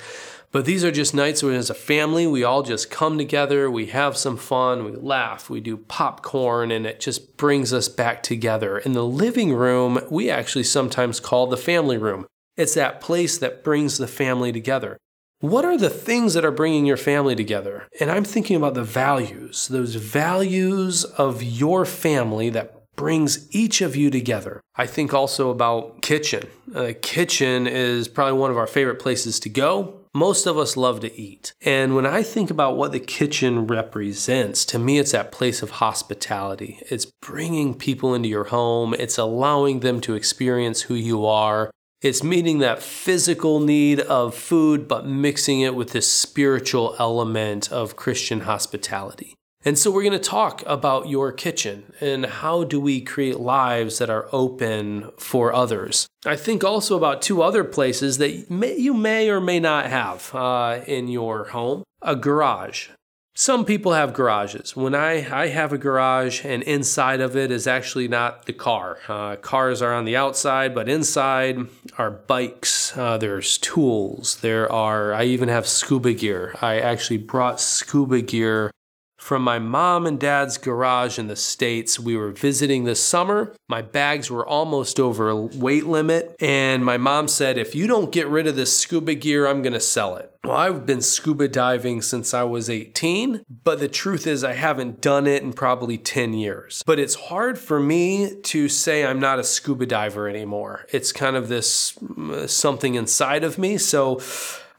But 0.51 0.65
these 0.65 0.83
are 0.83 0.91
just 0.91 1.13
nights 1.13 1.43
where, 1.43 1.53
as 1.53 1.69
a 1.69 1.75
family, 1.75 2.25
we 2.25 2.43
all 2.43 2.63
just 2.63 2.89
come 2.89 3.19
together, 3.19 3.69
we 3.69 3.87
have 3.87 4.17
some 4.17 4.35
fun, 4.35 4.83
we 4.83 4.91
laugh, 4.91 5.47
we 5.49 5.59
do 5.59 5.77
popcorn, 5.77 6.71
and 6.71 6.87
it 6.87 6.99
just 6.99 7.37
brings 7.37 7.71
us 7.71 7.87
back 7.87 8.23
together. 8.23 8.79
In 8.79 8.93
the 8.93 9.05
living 9.05 9.53
room, 9.53 9.99
we 10.09 10.29
actually 10.29 10.63
sometimes 10.63 11.19
call 11.19 11.45
the 11.47 11.57
family 11.57 11.97
room. 11.97 12.25
It's 12.57 12.73
that 12.73 12.99
place 12.99 13.37
that 13.37 13.63
brings 13.63 13.97
the 13.97 14.07
family 14.07 14.51
together. 14.51 14.97
What 15.39 15.65
are 15.65 15.77
the 15.77 15.89
things 15.89 16.33
that 16.33 16.43
are 16.43 16.51
bringing 16.51 16.85
your 16.85 16.97
family 16.97 17.35
together? 17.35 17.87
And 17.99 18.11
I'm 18.11 18.25
thinking 18.25 18.57
about 18.57 18.73
the 18.73 18.83
values, 18.83 19.67
those 19.67 19.95
values 19.95 21.05
of 21.05 21.41
your 21.43 21.85
family 21.85 22.49
that 22.49 22.75
brings 22.97 23.47
each 23.55 23.79
of 23.79 23.95
you 23.95 24.09
together. 24.09 24.59
I 24.75 24.85
think 24.85 25.13
also 25.13 25.51
about 25.51 26.01
kitchen. 26.01 26.49
Uh, 26.75 26.91
kitchen 27.01 27.67
is 27.67 28.09
probably 28.09 28.37
one 28.37 28.51
of 28.51 28.57
our 28.57 28.67
favorite 28.67 28.99
places 28.99 29.39
to 29.41 29.49
go. 29.49 29.98
Most 30.19 30.45
of 30.45 30.57
us 30.57 30.75
love 30.75 30.99
to 30.99 31.17
eat. 31.17 31.53
And 31.61 31.95
when 31.95 32.05
I 32.05 32.23
think 32.23 32.51
about 32.51 32.75
what 32.75 32.91
the 32.91 32.99
kitchen 32.99 33.67
represents, 33.67 34.65
to 34.65 34.77
me, 34.77 34.99
it's 34.99 35.13
that 35.13 35.31
place 35.31 35.61
of 35.61 35.69
hospitality. 35.69 36.77
It's 36.89 37.05
bringing 37.05 37.73
people 37.73 38.13
into 38.13 38.27
your 38.27 38.43
home, 38.43 38.93
it's 38.93 39.17
allowing 39.17 39.79
them 39.79 40.01
to 40.01 40.15
experience 40.15 40.81
who 40.81 40.93
you 40.93 41.25
are. 41.25 41.71
It's 42.01 42.21
meeting 42.21 42.57
that 42.59 42.83
physical 42.83 43.61
need 43.61 44.01
of 44.01 44.35
food, 44.35 44.89
but 44.89 45.07
mixing 45.07 45.61
it 45.61 45.73
with 45.73 45.91
this 45.91 46.13
spiritual 46.13 46.97
element 46.99 47.71
of 47.71 47.95
Christian 47.95 48.41
hospitality. 48.41 49.35
And 49.65 49.77
so 49.77 49.91
we're 49.91 50.03
going 50.03 50.13
to 50.13 50.19
talk 50.19 50.63
about 50.65 51.09
your 51.09 51.33
kitchen 51.33 51.91
and 51.99 52.25
how 52.25 52.63
do 52.63 52.79
we 52.79 53.01
create 53.01 53.39
lives 53.39 53.97
that 53.97 54.09
are 54.09 54.29
open 54.31 55.11
for 55.17 55.53
others. 55.53 56.07
I 56.25 56.37
think 56.37 56.63
also 56.63 56.95
about 56.95 57.21
two 57.21 57.41
other 57.41 57.65
places 57.65 58.19
that 58.19 58.49
may, 58.49 58.77
you 58.77 58.93
may 58.93 59.29
or 59.29 59.41
may 59.41 59.59
not 59.59 59.87
have 59.87 60.33
uh, 60.33 60.79
in 60.87 61.09
your 61.09 61.45
home 61.49 61.83
a 62.01 62.15
garage. 62.15 62.89
Some 63.35 63.63
people 63.63 63.93
have 63.93 64.13
garages. 64.13 64.75
When 64.75 64.95
I, 64.95 65.29
I 65.33 65.47
have 65.47 65.71
a 65.71 65.77
garage, 65.77 66.43
and 66.43 66.61
inside 66.63 67.21
of 67.21 67.37
it 67.37 67.51
is 67.51 67.67
actually 67.67 68.09
not 68.09 68.45
the 68.45 68.53
car. 68.53 68.97
Uh, 69.07 69.37
cars 69.37 69.81
are 69.81 69.93
on 69.93 70.03
the 70.03 70.17
outside, 70.17 70.75
but 70.75 70.89
inside 70.89 71.57
are 71.97 72.11
bikes. 72.11 72.97
Uh, 72.97 73.17
there's 73.17 73.57
tools. 73.57 74.37
There 74.41 74.69
are, 74.69 75.13
I 75.13 75.23
even 75.23 75.47
have 75.47 75.67
scuba 75.67 76.13
gear. 76.13 76.53
I 76.61 76.79
actually 76.79 77.17
brought 77.17 77.61
scuba 77.61 78.21
gear 78.21 78.71
from 79.19 79.43
my 79.43 79.59
mom 79.59 80.07
and 80.07 80.19
dad's 80.19 80.57
garage 80.57 81.19
in 81.19 81.27
the 81.27 81.35
States. 81.35 81.99
We 81.99 82.15
were 82.15 82.31
visiting 82.31 82.85
this 82.85 83.03
summer. 83.03 83.53
My 83.67 83.81
bags 83.81 84.31
were 84.31 84.47
almost 84.47 84.99
over 84.99 85.29
a 85.29 85.35
weight 85.35 85.85
limit, 85.85 86.35
and 86.39 86.83
my 86.83 86.97
mom 86.97 87.27
said, 87.27 87.57
If 87.57 87.75
you 87.75 87.85
don't 87.85 88.11
get 88.11 88.27
rid 88.27 88.47
of 88.47 88.55
this 88.55 88.79
scuba 88.79 89.13
gear, 89.15 89.45
I'm 89.45 89.61
going 89.61 89.73
to 89.73 89.79
sell 89.79 90.15
it. 90.15 90.33
Well, 90.45 90.55
I've 90.55 90.85
been 90.85 91.01
scuba 91.01 91.49
diving 91.49 92.01
since 92.01 92.33
I 92.33 92.43
was 92.43 92.69
18, 92.69 93.43
but 93.65 93.79
the 93.79 93.89
truth 93.89 94.25
is, 94.25 94.43
I 94.43 94.53
haven't 94.53 95.01
done 95.01 95.27
it 95.27 95.43
in 95.43 95.51
probably 95.51 95.97
10 95.97 96.33
years. 96.33 96.81
But 96.85 96.97
it's 96.97 97.15
hard 97.15 97.59
for 97.59 97.79
me 97.79 98.35
to 98.43 98.69
say 98.69 99.05
I'm 99.05 99.19
not 99.19 99.37
a 99.37 99.43
scuba 99.43 99.85
diver 99.85 100.29
anymore. 100.29 100.85
It's 100.91 101.11
kind 101.11 101.35
of 101.35 101.49
this 101.49 101.97
uh, 102.17 102.47
something 102.47 102.95
inside 102.95 103.43
of 103.43 103.57
me. 103.57 103.77
So, 103.77 104.21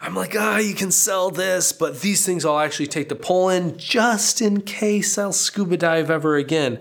I'm 0.03 0.15
like, 0.15 0.35
ah, 0.35 0.57
you 0.57 0.75
can 0.75 0.91
sell 0.91 1.31
this, 1.31 1.73
but 1.73 2.01
these 2.01 2.25
things 2.25 2.47
I'll 2.47 2.59
actually 2.59 2.87
take 2.87 3.11
to 3.11 3.15
Poland 3.15 3.77
just 3.77 4.41
in 4.41 4.63
case 4.63 5.19
I'll 5.19 5.31
scuba 5.31 5.77
dive 5.77 6.11
ever 6.11 6.37
again. 6.37 6.81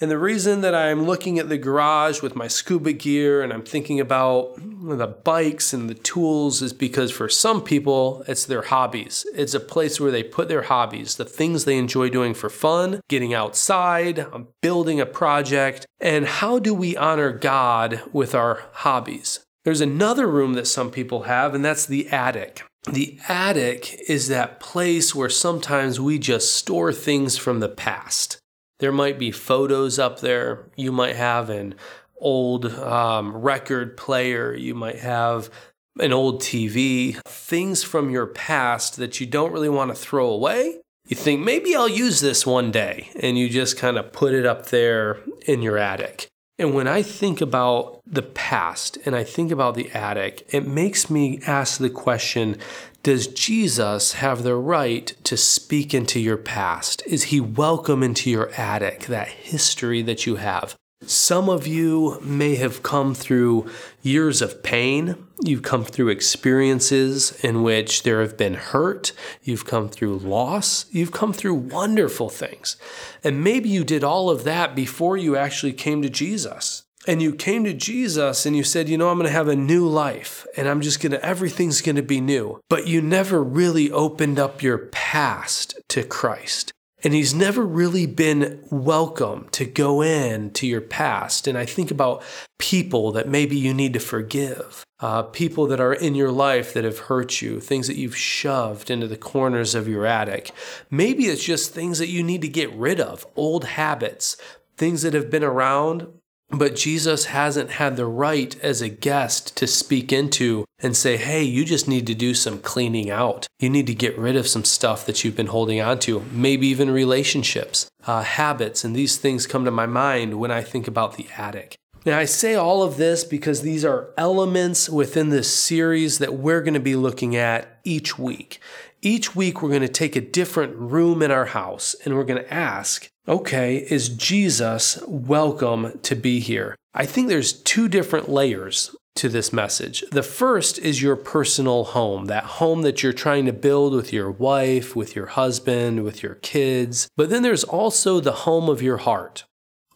And 0.00 0.08
the 0.08 0.18
reason 0.18 0.60
that 0.60 0.72
I'm 0.72 1.04
looking 1.04 1.40
at 1.40 1.48
the 1.48 1.58
garage 1.58 2.22
with 2.22 2.36
my 2.36 2.46
scuba 2.46 2.92
gear 2.92 3.42
and 3.42 3.52
I'm 3.52 3.64
thinking 3.64 3.98
about 3.98 4.54
the 4.56 5.08
bikes 5.08 5.72
and 5.72 5.90
the 5.90 5.94
tools 5.94 6.62
is 6.62 6.72
because 6.72 7.10
for 7.10 7.28
some 7.28 7.60
people, 7.60 8.22
it's 8.28 8.46
their 8.46 8.62
hobbies. 8.62 9.26
It's 9.34 9.52
a 9.52 9.60
place 9.60 9.98
where 9.98 10.12
they 10.12 10.22
put 10.22 10.46
their 10.46 10.62
hobbies, 10.62 11.16
the 11.16 11.24
things 11.24 11.64
they 11.64 11.76
enjoy 11.76 12.08
doing 12.08 12.34
for 12.34 12.48
fun, 12.48 13.00
getting 13.08 13.34
outside, 13.34 14.26
building 14.60 15.00
a 15.00 15.06
project. 15.06 15.88
And 15.98 16.24
how 16.24 16.60
do 16.60 16.72
we 16.72 16.96
honor 16.96 17.32
God 17.32 18.00
with 18.12 18.32
our 18.32 18.62
hobbies? 18.72 19.40
There's 19.64 19.80
another 19.80 20.26
room 20.26 20.54
that 20.54 20.66
some 20.66 20.90
people 20.90 21.22
have, 21.22 21.54
and 21.54 21.64
that's 21.64 21.86
the 21.86 22.08
attic. 22.08 22.62
The 22.90 23.18
attic 23.28 24.00
is 24.08 24.28
that 24.28 24.58
place 24.58 25.14
where 25.14 25.28
sometimes 25.28 26.00
we 26.00 26.18
just 26.18 26.54
store 26.54 26.92
things 26.92 27.36
from 27.36 27.60
the 27.60 27.68
past. 27.68 28.38
There 28.78 28.92
might 28.92 29.18
be 29.18 29.30
photos 29.30 29.98
up 29.98 30.20
there. 30.20 30.70
You 30.76 30.90
might 30.90 31.16
have 31.16 31.50
an 31.50 31.74
old 32.18 32.66
um, 32.66 33.36
record 33.36 33.98
player. 33.98 34.54
You 34.54 34.74
might 34.74 35.00
have 35.00 35.50
an 35.98 36.14
old 36.14 36.40
TV. 36.40 37.20
Things 37.24 37.82
from 37.82 38.08
your 38.08 38.26
past 38.26 38.96
that 38.96 39.20
you 39.20 39.26
don't 39.26 39.52
really 39.52 39.68
want 39.68 39.90
to 39.90 39.94
throw 39.94 40.30
away. 40.30 40.80
You 41.06 41.16
think, 41.16 41.44
maybe 41.44 41.74
I'll 41.74 41.88
use 41.88 42.20
this 42.20 42.46
one 42.46 42.70
day. 42.70 43.10
And 43.20 43.36
you 43.36 43.50
just 43.50 43.76
kind 43.76 43.98
of 43.98 44.12
put 44.12 44.32
it 44.32 44.46
up 44.46 44.66
there 44.66 45.18
in 45.46 45.60
your 45.60 45.76
attic. 45.76 46.29
And 46.60 46.74
when 46.74 46.86
I 46.86 47.00
think 47.00 47.40
about 47.40 48.02
the 48.06 48.20
past 48.20 48.98
and 49.06 49.16
I 49.16 49.24
think 49.24 49.50
about 49.50 49.76
the 49.76 49.90
attic, 49.92 50.46
it 50.52 50.66
makes 50.66 51.08
me 51.08 51.40
ask 51.46 51.80
the 51.80 51.88
question 51.88 52.58
Does 53.02 53.28
Jesus 53.28 54.12
have 54.12 54.42
the 54.42 54.56
right 54.56 55.06
to 55.24 55.38
speak 55.38 55.94
into 55.94 56.20
your 56.20 56.36
past? 56.36 57.02
Is 57.06 57.24
he 57.24 57.40
welcome 57.40 58.02
into 58.02 58.28
your 58.28 58.50
attic, 58.58 59.06
that 59.06 59.28
history 59.28 60.02
that 60.02 60.26
you 60.26 60.36
have? 60.36 60.76
Some 61.06 61.48
of 61.48 61.66
you 61.66 62.20
may 62.22 62.56
have 62.56 62.82
come 62.82 63.14
through 63.14 63.70
years 64.02 64.42
of 64.42 64.62
pain. 64.62 65.26
You've 65.42 65.62
come 65.62 65.84
through 65.84 66.10
experiences 66.10 67.32
in 67.42 67.62
which 67.62 68.02
there 68.02 68.20
have 68.20 68.36
been 68.36 68.54
hurt. 68.54 69.12
You've 69.42 69.64
come 69.64 69.88
through 69.88 70.18
loss. 70.18 70.84
You've 70.90 71.12
come 71.12 71.32
through 71.32 71.54
wonderful 71.54 72.28
things. 72.28 72.76
And 73.24 73.42
maybe 73.42 73.70
you 73.70 73.82
did 73.82 74.04
all 74.04 74.28
of 74.28 74.44
that 74.44 74.76
before 74.76 75.16
you 75.16 75.36
actually 75.36 75.72
came 75.72 76.02
to 76.02 76.10
Jesus 76.10 76.84
and 77.06 77.22
you 77.22 77.34
came 77.34 77.64
to 77.64 77.72
Jesus 77.72 78.44
and 78.44 78.54
you 78.54 78.62
said, 78.62 78.88
you 78.88 78.98
know, 78.98 79.08
I'm 79.08 79.16
going 79.16 79.26
to 79.26 79.32
have 79.32 79.48
a 79.48 79.56
new 79.56 79.88
life 79.88 80.46
and 80.56 80.68
I'm 80.68 80.82
just 80.82 81.00
going 81.00 81.12
to, 81.12 81.24
everything's 81.24 81.80
going 81.80 81.96
to 81.96 82.02
be 82.02 82.20
new. 82.20 82.60
But 82.68 82.86
you 82.86 83.00
never 83.00 83.42
really 83.42 83.90
opened 83.90 84.38
up 84.38 84.62
your 84.62 84.78
past 84.78 85.80
to 85.88 86.04
Christ. 86.04 86.72
And 87.02 87.14
he's 87.14 87.34
never 87.34 87.64
really 87.64 88.06
been 88.06 88.62
welcome 88.70 89.48
to 89.52 89.64
go 89.64 90.02
in 90.02 90.50
to 90.52 90.66
your 90.66 90.80
past. 90.80 91.46
And 91.46 91.56
I 91.56 91.64
think 91.64 91.90
about 91.90 92.22
people 92.58 93.12
that 93.12 93.28
maybe 93.28 93.56
you 93.56 93.72
need 93.72 93.94
to 93.94 94.00
forgive, 94.00 94.84
uh, 95.00 95.22
people 95.22 95.66
that 95.68 95.80
are 95.80 95.94
in 95.94 96.14
your 96.14 96.30
life 96.30 96.74
that 96.74 96.84
have 96.84 96.98
hurt 96.98 97.40
you, 97.40 97.58
things 97.58 97.86
that 97.86 97.96
you've 97.96 98.16
shoved 98.16 98.90
into 98.90 99.08
the 99.08 99.16
corners 99.16 99.74
of 99.74 99.88
your 99.88 100.04
attic. 100.04 100.52
Maybe 100.90 101.24
it's 101.24 101.44
just 101.44 101.72
things 101.72 101.98
that 101.98 102.08
you 102.08 102.22
need 102.22 102.42
to 102.42 102.48
get 102.48 102.72
rid 102.74 103.00
of, 103.00 103.26
old 103.34 103.64
habits, 103.64 104.36
things 104.76 105.02
that 105.02 105.14
have 105.14 105.30
been 105.30 105.44
around 105.44 106.06
but 106.50 106.76
Jesus 106.76 107.26
hasn't 107.26 107.70
had 107.70 107.96
the 107.96 108.06
right 108.06 108.58
as 108.60 108.82
a 108.82 108.88
guest 108.88 109.56
to 109.56 109.66
speak 109.66 110.12
into 110.12 110.64
and 110.80 110.96
say, 110.96 111.16
hey, 111.16 111.42
you 111.42 111.64
just 111.64 111.86
need 111.86 112.06
to 112.06 112.14
do 112.14 112.34
some 112.34 112.58
cleaning 112.58 113.10
out. 113.10 113.46
You 113.58 113.70
need 113.70 113.86
to 113.86 113.94
get 113.94 114.18
rid 114.18 114.36
of 114.36 114.48
some 114.48 114.64
stuff 114.64 115.06
that 115.06 115.22
you've 115.24 115.36
been 115.36 115.46
holding 115.46 115.80
on 115.80 115.98
to, 116.00 116.24
maybe 116.32 116.66
even 116.68 116.90
relationships, 116.90 117.88
uh, 118.06 118.22
habits. 118.22 118.84
And 118.84 118.96
these 118.96 119.16
things 119.16 119.46
come 119.46 119.64
to 119.64 119.70
my 119.70 119.86
mind 119.86 120.40
when 120.40 120.50
I 120.50 120.62
think 120.62 120.88
about 120.88 121.16
the 121.16 121.26
attic. 121.36 121.76
Now, 122.06 122.18
I 122.18 122.24
say 122.24 122.54
all 122.54 122.82
of 122.82 122.96
this 122.96 123.24
because 123.24 123.60
these 123.60 123.84
are 123.84 124.08
elements 124.16 124.88
within 124.88 125.28
this 125.28 125.54
series 125.54 126.18
that 126.18 126.34
we're 126.34 126.62
going 126.62 126.74
to 126.74 126.80
be 126.80 126.96
looking 126.96 127.36
at 127.36 127.78
each 127.84 128.18
week. 128.18 128.58
Each 129.02 129.36
week, 129.36 129.60
we're 129.62 129.68
going 129.68 129.82
to 129.82 129.88
take 129.88 130.16
a 130.16 130.20
different 130.20 130.74
room 130.76 131.22
in 131.22 131.30
our 131.30 131.46
house 131.46 131.94
and 132.04 132.14
we're 132.14 132.24
going 132.24 132.42
to 132.42 132.52
ask, 132.52 133.10
okay, 133.30 133.86
is 133.88 134.08
Jesus 134.08 134.98
welcome 135.06 136.00
to 136.02 136.16
be 136.16 136.40
here? 136.40 136.74
I 136.92 137.06
think 137.06 137.28
there's 137.28 137.52
two 137.52 137.88
different 137.88 138.28
layers 138.28 138.94
to 139.14 139.28
this 139.28 139.52
message. 139.52 140.02
The 140.10 140.24
first 140.24 140.80
is 140.80 141.00
your 141.00 141.14
personal 141.14 141.84
home, 141.84 142.24
that 142.24 142.42
home 142.44 142.82
that 142.82 143.04
you're 143.04 143.12
trying 143.12 143.46
to 143.46 143.52
build 143.52 143.94
with 143.94 144.12
your 144.12 144.32
wife, 144.32 144.96
with 144.96 145.14
your 145.14 145.26
husband, 145.26 146.02
with 146.02 146.24
your 146.24 146.34
kids. 146.36 147.08
But 147.16 147.30
then 147.30 147.44
there's 147.44 147.62
also 147.62 148.18
the 148.18 148.32
home 148.32 148.68
of 148.68 148.82
your 148.82 148.96
heart. 148.96 149.44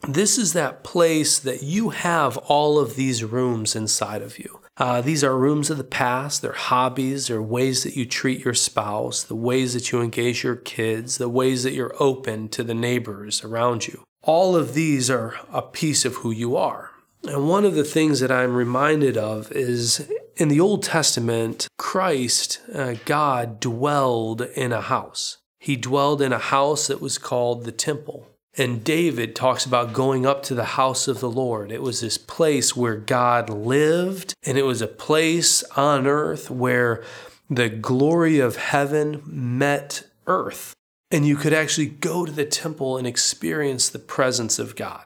This 0.07 0.39
is 0.39 0.53
that 0.53 0.85
place 0.85 1.41
that 1.41 1.65
you 1.65 1.89
have 1.91 2.37
all 2.37 2.79
of 2.79 2.95
these 2.95 3.25
rooms 3.25 3.75
inside 3.75 4.23
of 4.23 4.39
you. 4.39 4.61
Uh, 4.77 5.01
these 5.01 5.23
are 5.23 5.39
rooms 5.39 5.71
of 5.71 5.79
the 5.79 5.85
past, 5.85 6.43
they're 6.43 6.53
hobbies, 6.53 7.29
they're 7.29 7.41
ways 7.41 7.85
that 7.85 7.97
you 7.97 8.05
treat 8.05 8.45
your 8.45 8.55
spouse, 8.55 9.23
the 9.23 9.37
ways 9.37 9.73
that 9.73 9.93
you 9.93 10.01
engage 10.01 10.43
your 10.43 10.57
kids, 10.57 11.19
the 11.19 11.29
ways 11.29 11.63
that 11.63 11.75
you're 11.75 11.95
open 12.01 12.49
to 12.49 12.65
the 12.65 12.75
neighbors 12.75 13.45
around 13.45 13.87
you. 13.87 14.03
All 14.23 14.57
of 14.57 14.75
these 14.75 15.11
are 15.11 15.37
a 15.53 15.63
piece 15.63 16.05
of 16.05 16.17
who 16.17 16.33
you 16.33 16.57
are. 16.57 16.91
And 17.23 17.49
one 17.49 17.65
of 17.65 17.75
the 17.75 17.85
things 17.85 18.21
that 18.21 18.33
I'm 18.33 18.55
reminded 18.55 19.17
of 19.17 19.53
is 19.53 20.11
in 20.37 20.49
the 20.49 20.61
Old 20.61 20.83
Testament, 20.83 21.69
Christ, 21.79 22.61
uh, 22.75 22.95
God, 23.05 23.61
dwelled 23.61 24.41
in 24.43 24.73
a 24.73 24.81
house. 24.81 25.39
He 25.61 25.77
dwelled 25.77 26.21
in 26.21 26.33
a 26.33 26.39
house 26.39 26.89
that 26.89 27.01
was 27.01 27.17
called 27.17 27.65
the 27.65 27.73
temple. 27.73 28.29
And 28.57 28.85
David 28.85 29.35
talks 29.35 29.67
about 29.67 29.93
going 29.93 30.25
up 30.25 30.43
to 30.45 30.55
the 30.55 30.65
house 30.65 31.09
of 31.09 31.19
the 31.19 31.31
Lord. 31.31 31.73
It 31.73 31.83
was 31.83 32.01
this 32.01 32.19
place 32.19 32.77
where 32.77 32.97
God 32.97 33.51
lived, 33.51 34.35
and 34.45 34.57
it 34.57 34.63
was 34.63 34.81
a 34.81 34.87
place 34.87 35.65
on 35.77 36.07
earth 36.07 36.51
where 36.51 37.03
the 37.51 37.69
glory 37.69 38.39
of 38.39 38.57
heaven 38.57 39.23
met 39.27 40.05
earth. 40.27 40.73
And 41.11 41.27
you 41.27 41.37
could 41.37 41.53
actually 41.53 41.87
go 41.87 42.25
to 42.25 42.33
the 42.33 42.45
temple 42.45 42.97
and 42.97 43.07
experience 43.07 43.89
the 43.89 43.99
presence 43.99 44.59
of 44.59 44.77
God. 44.77 45.05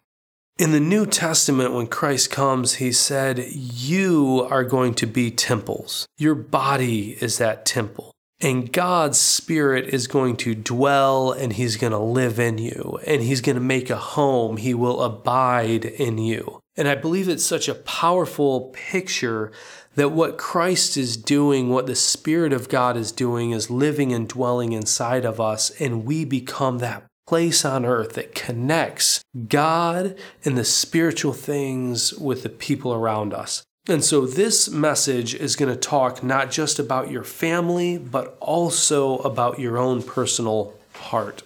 In 0.59 0.73
the 0.73 0.81
New 0.81 1.07
Testament, 1.07 1.73
when 1.73 1.87
Christ 1.87 2.31
comes, 2.31 2.75
he 2.75 2.93
said, 2.93 3.38
You 3.52 4.47
are 4.50 4.64
going 4.64 4.95
to 4.95 5.07
be 5.07 5.31
temples. 5.31 6.07
Your 6.18 6.35
body 6.35 7.16
is 7.20 7.38
that 7.38 7.64
temple. 7.64 8.12
And 8.40 8.72
God's 8.72 9.18
Spirit 9.18 9.88
is 9.92 10.07
going 10.07 10.37
to 10.38 10.55
dwell 10.55 11.33
and 11.33 11.53
He's 11.53 11.77
going 11.77 11.92
to 11.92 11.98
live 11.98 12.38
in 12.38 12.59
you 12.59 13.01
and 13.07 13.20
He's 13.22 13.40
going 13.40 13.57
to 13.57 13.61
make 13.61 13.90
a 13.90 13.96
home. 13.96 14.59
He 14.59 14.74
will 14.74 15.03
abide 15.03 15.85
in 15.85 16.18
you. 16.18 16.61
And 16.77 16.87
I 16.87 16.94
believe 16.94 17.29
it's 17.29 17.44
such 17.44 17.68
a 17.68 17.74
powerful 17.74 18.72
picture 18.72 19.51
that 19.96 20.11
what 20.11 20.38
Christ 20.38 20.96
is 20.96 21.16
doing, 21.16 21.70
what 21.70 21.88
the 21.88 21.96
Spirit 21.96 22.53
of 22.53 22.68
God 22.68 22.96
is 22.96 23.11
doing, 23.11 23.51
is 23.51 23.68
living 23.68 24.12
and 24.12 24.29
dwelling 24.29 24.72
inside 24.72 25.24
of 25.24 25.40
us, 25.40 25.70
and 25.81 26.05
we 26.05 26.24
become 26.24 26.79
that 26.79 27.05
place 27.27 27.64
on 27.64 27.85
earth 27.85 28.12
that 28.12 28.35
connects 28.35 29.20
God 29.48 30.16
and 30.44 30.57
the 30.57 30.64
spiritual 30.64 31.33
things 31.33 32.14
with 32.14 32.44
the 32.44 32.48
people 32.48 32.94
around 32.94 33.35
us. 33.35 33.64
And 33.88 34.05
so 34.05 34.27
this 34.27 34.68
message 34.68 35.35
is 35.35 35.57
going 35.57 35.72
to 35.72 35.81
talk 35.81 36.22
not 36.22 36.51
just 36.51 36.79
about 36.79 37.11
your 37.11 37.24
family, 37.24 37.96
but 37.96 38.37
also 38.38 39.16
about 39.20 39.59
your 39.59 39.79
own 39.79 40.03
personal 40.03 40.74
heart. 40.94 41.42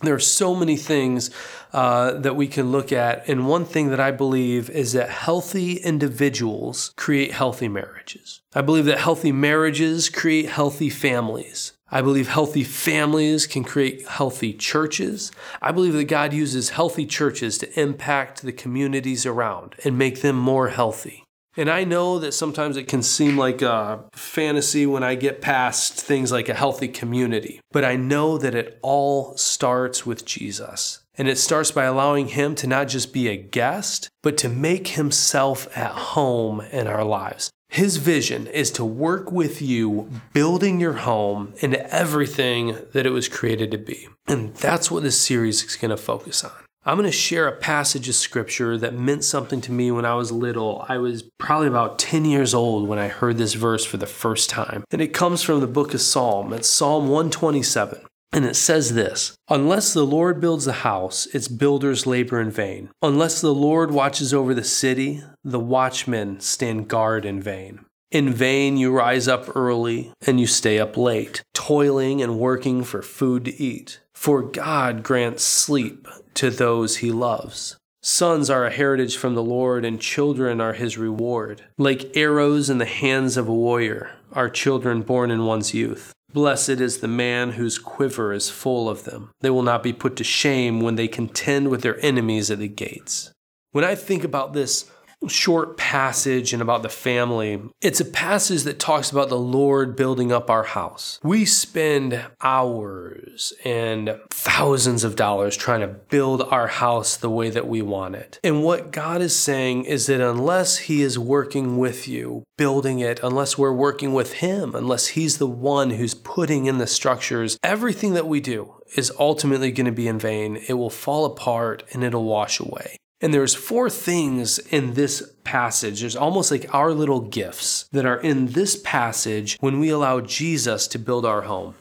There 0.00 0.14
are 0.14 0.18
so 0.18 0.54
many 0.54 0.76
things 0.76 1.30
uh, 1.74 2.12
that 2.12 2.36
we 2.36 2.46
can 2.48 2.72
look 2.72 2.90
at. 2.90 3.28
And 3.28 3.46
one 3.46 3.66
thing 3.66 3.90
that 3.90 4.00
I 4.00 4.12
believe 4.12 4.70
is 4.70 4.94
that 4.94 5.10
healthy 5.10 5.74
individuals 5.74 6.94
create 6.96 7.32
healthy 7.32 7.68
marriages. 7.68 8.40
I 8.54 8.62
believe 8.62 8.86
that 8.86 8.98
healthy 8.98 9.32
marriages 9.32 10.08
create 10.08 10.46
healthy 10.46 10.88
families. 10.88 11.72
I 11.90 12.00
believe 12.00 12.28
healthy 12.28 12.64
families 12.64 13.46
can 13.46 13.62
create 13.62 14.06
healthy 14.06 14.54
churches. 14.54 15.32
I 15.60 15.70
believe 15.70 15.92
that 15.92 16.04
God 16.04 16.32
uses 16.32 16.70
healthy 16.70 17.04
churches 17.04 17.58
to 17.58 17.80
impact 17.80 18.40
the 18.40 18.52
communities 18.52 19.26
around 19.26 19.76
and 19.84 19.98
make 19.98 20.22
them 20.22 20.36
more 20.36 20.68
healthy. 20.68 21.25
And 21.56 21.70
I 21.70 21.84
know 21.84 22.18
that 22.18 22.32
sometimes 22.32 22.76
it 22.76 22.86
can 22.86 23.02
seem 23.02 23.38
like 23.38 23.62
a 23.62 24.04
fantasy 24.12 24.84
when 24.84 25.02
I 25.02 25.14
get 25.14 25.40
past 25.40 25.94
things 25.94 26.30
like 26.30 26.50
a 26.50 26.54
healthy 26.54 26.88
community, 26.88 27.60
but 27.72 27.84
I 27.84 27.96
know 27.96 28.36
that 28.36 28.54
it 28.54 28.78
all 28.82 29.36
starts 29.38 30.04
with 30.04 30.26
Jesus. 30.26 31.00
And 31.18 31.28
it 31.28 31.38
starts 31.38 31.70
by 31.70 31.84
allowing 31.84 32.28
Him 32.28 32.54
to 32.56 32.66
not 32.66 32.88
just 32.88 33.14
be 33.14 33.28
a 33.28 33.38
guest, 33.38 34.10
but 34.22 34.36
to 34.38 34.50
make 34.50 34.88
Himself 34.88 35.66
at 35.74 35.92
home 35.92 36.60
in 36.60 36.86
our 36.86 37.04
lives. 37.04 37.50
His 37.70 37.96
vision 37.96 38.46
is 38.48 38.70
to 38.72 38.84
work 38.84 39.32
with 39.32 39.62
you, 39.62 40.10
building 40.34 40.78
your 40.78 40.92
home 40.92 41.54
into 41.60 41.92
everything 41.92 42.76
that 42.92 43.06
it 43.06 43.10
was 43.10 43.28
created 43.28 43.70
to 43.70 43.78
be. 43.78 44.08
And 44.26 44.54
that's 44.56 44.90
what 44.90 45.02
this 45.02 45.18
series 45.18 45.64
is 45.64 45.76
going 45.76 45.90
to 45.90 45.96
focus 45.96 46.44
on. 46.44 46.52
I'm 46.88 46.98
going 46.98 47.10
to 47.10 47.12
share 47.12 47.48
a 47.48 47.52
passage 47.52 48.08
of 48.08 48.14
scripture 48.14 48.78
that 48.78 48.94
meant 48.94 49.24
something 49.24 49.60
to 49.62 49.72
me 49.72 49.90
when 49.90 50.04
I 50.04 50.14
was 50.14 50.30
little. 50.30 50.86
I 50.88 50.98
was 50.98 51.24
probably 51.36 51.66
about 51.66 51.98
10 51.98 52.24
years 52.24 52.54
old 52.54 52.86
when 52.86 53.00
I 53.00 53.08
heard 53.08 53.38
this 53.38 53.54
verse 53.54 53.84
for 53.84 53.96
the 53.96 54.06
first 54.06 54.48
time. 54.48 54.84
And 54.92 55.02
it 55.02 55.12
comes 55.12 55.42
from 55.42 55.58
the 55.58 55.66
book 55.66 55.94
of 55.94 56.00
Psalm. 56.00 56.52
It's 56.52 56.68
Psalm 56.68 57.08
127. 57.08 58.02
And 58.32 58.44
it 58.44 58.54
says 58.54 58.94
this 58.94 59.34
Unless 59.48 59.94
the 59.94 60.06
Lord 60.06 60.40
builds 60.40 60.64
the 60.64 60.74
house, 60.74 61.26
its 61.34 61.48
builders 61.48 62.06
labor 62.06 62.40
in 62.40 62.52
vain. 62.52 62.90
Unless 63.02 63.40
the 63.40 63.52
Lord 63.52 63.90
watches 63.90 64.32
over 64.32 64.54
the 64.54 64.62
city, 64.62 65.24
the 65.42 65.58
watchmen 65.58 66.38
stand 66.38 66.86
guard 66.86 67.24
in 67.24 67.42
vain. 67.42 67.84
In 68.12 68.32
vain 68.32 68.76
you 68.76 68.92
rise 68.92 69.26
up 69.26 69.56
early 69.56 70.12
and 70.24 70.38
you 70.38 70.46
stay 70.46 70.78
up 70.78 70.96
late, 70.96 71.42
toiling 71.52 72.22
and 72.22 72.38
working 72.38 72.84
for 72.84 73.02
food 73.02 73.44
to 73.46 73.60
eat. 73.60 73.98
For 74.16 74.42
God 74.42 75.04
grants 75.04 75.44
sleep 75.44 76.08
to 76.34 76.50
those 76.50 76.96
he 76.96 77.12
loves. 77.12 77.76
Sons 78.02 78.50
are 78.50 78.64
a 78.66 78.72
heritage 78.72 79.16
from 79.16 79.34
the 79.34 79.42
Lord, 79.42 79.84
and 79.84 80.00
children 80.00 80.60
are 80.60 80.72
his 80.72 80.98
reward. 80.98 81.62
Like 81.78 82.16
arrows 82.16 82.68
in 82.68 82.78
the 82.78 82.86
hands 82.86 83.36
of 83.36 83.46
a 83.46 83.54
warrior 83.54 84.10
are 84.32 84.48
children 84.48 85.02
born 85.02 85.30
in 85.30 85.44
one's 85.44 85.74
youth. 85.74 86.12
Blessed 86.32 86.80
is 86.80 86.98
the 86.98 87.08
man 87.08 87.52
whose 87.52 87.78
quiver 87.78 88.32
is 88.32 88.50
full 88.50 88.88
of 88.88 89.04
them. 89.04 89.30
They 89.42 89.50
will 89.50 89.62
not 89.62 89.84
be 89.84 89.92
put 89.92 90.16
to 90.16 90.24
shame 90.24 90.80
when 90.80 90.96
they 90.96 91.08
contend 91.08 91.68
with 91.68 91.82
their 91.82 92.04
enemies 92.04 92.50
at 92.50 92.58
the 92.58 92.68
gates. 92.68 93.30
When 93.70 93.84
I 93.84 93.94
think 93.94 94.24
about 94.24 94.54
this 94.54 94.90
short 95.28 95.76
passage 95.76 96.52
and 96.52 96.62
about 96.62 96.82
the 96.82 96.88
family, 96.88 97.60
it's 97.80 98.00
a 98.00 98.04
passage 98.04 98.62
that 98.62 98.78
talks 98.78 99.10
about 99.10 99.28
the 99.28 99.38
Lord 99.38 99.96
building 99.96 100.32
up 100.32 100.50
our 100.50 100.64
house. 100.64 101.18
We 101.22 101.44
spend 101.44 102.24
hours 102.40 103.52
and 103.64 104.18
thousands 104.30 105.04
of 105.04 105.16
dollars 105.16 105.56
trying 105.56 105.80
to 105.80 105.88
build 105.88 106.42
our 106.42 106.68
house 106.68 107.16
the 107.16 107.30
way 107.30 107.50
that 107.50 107.66
we 107.66 107.82
want 107.82 108.14
it. 108.14 108.38
And 108.44 108.62
what 108.62 108.92
God 108.92 109.20
is 109.20 109.34
saying 109.34 109.84
is 109.84 110.06
that 110.06 110.20
unless 110.20 110.78
He 110.78 111.02
is 111.02 111.18
working 111.18 111.78
with 111.78 112.06
you, 112.06 112.44
building 112.56 113.00
it, 113.00 113.20
unless 113.22 113.58
we're 113.58 113.72
working 113.72 114.12
with 114.12 114.34
Him, 114.34 114.74
unless 114.74 115.08
He's 115.08 115.38
the 115.38 115.46
one 115.46 115.90
who's 115.90 116.14
putting 116.14 116.66
in 116.66 116.78
the 116.78 116.86
structures, 116.86 117.58
everything 117.62 118.14
that 118.14 118.26
we 118.26 118.40
do 118.40 118.74
is 118.96 119.12
ultimately 119.18 119.72
going 119.72 119.86
to 119.86 119.92
be 119.92 120.08
in 120.08 120.18
vain. 120.18 120.56
It 120.68 120.74
will 120.74 120.90
fall 120.90 121.24
apart 121.24 121.82
and 121.92 122.04
it'll 122.04 122.24
wash 122.24 122.60
away. 122.60 122.98
And 123.20 123.32
there's 123.32 123.54
four 123.54 123.88
things 123.88 124.58
in 124.58 124.94
this 124.94 125.32
passage. 125.42 126.00
There's 126.00 126.16
almost 126.16 126.50
like 126.50 126.72
our 126.74 126.92
little 126.92 127.20
gifts 127.20 127.88
that 127.92 128.04
are 128.04 128.20
in 128.20 128.48
this 128.48 128.76
passage 128.76 129.56
when 129.60 129.80
we 129.80 129.88
allow 129.88 130.20
Jesus 130.20 130.86
to 130.88 130.98
build 130.98 131.24
our 131.24 131.42
home. 131.42 131.76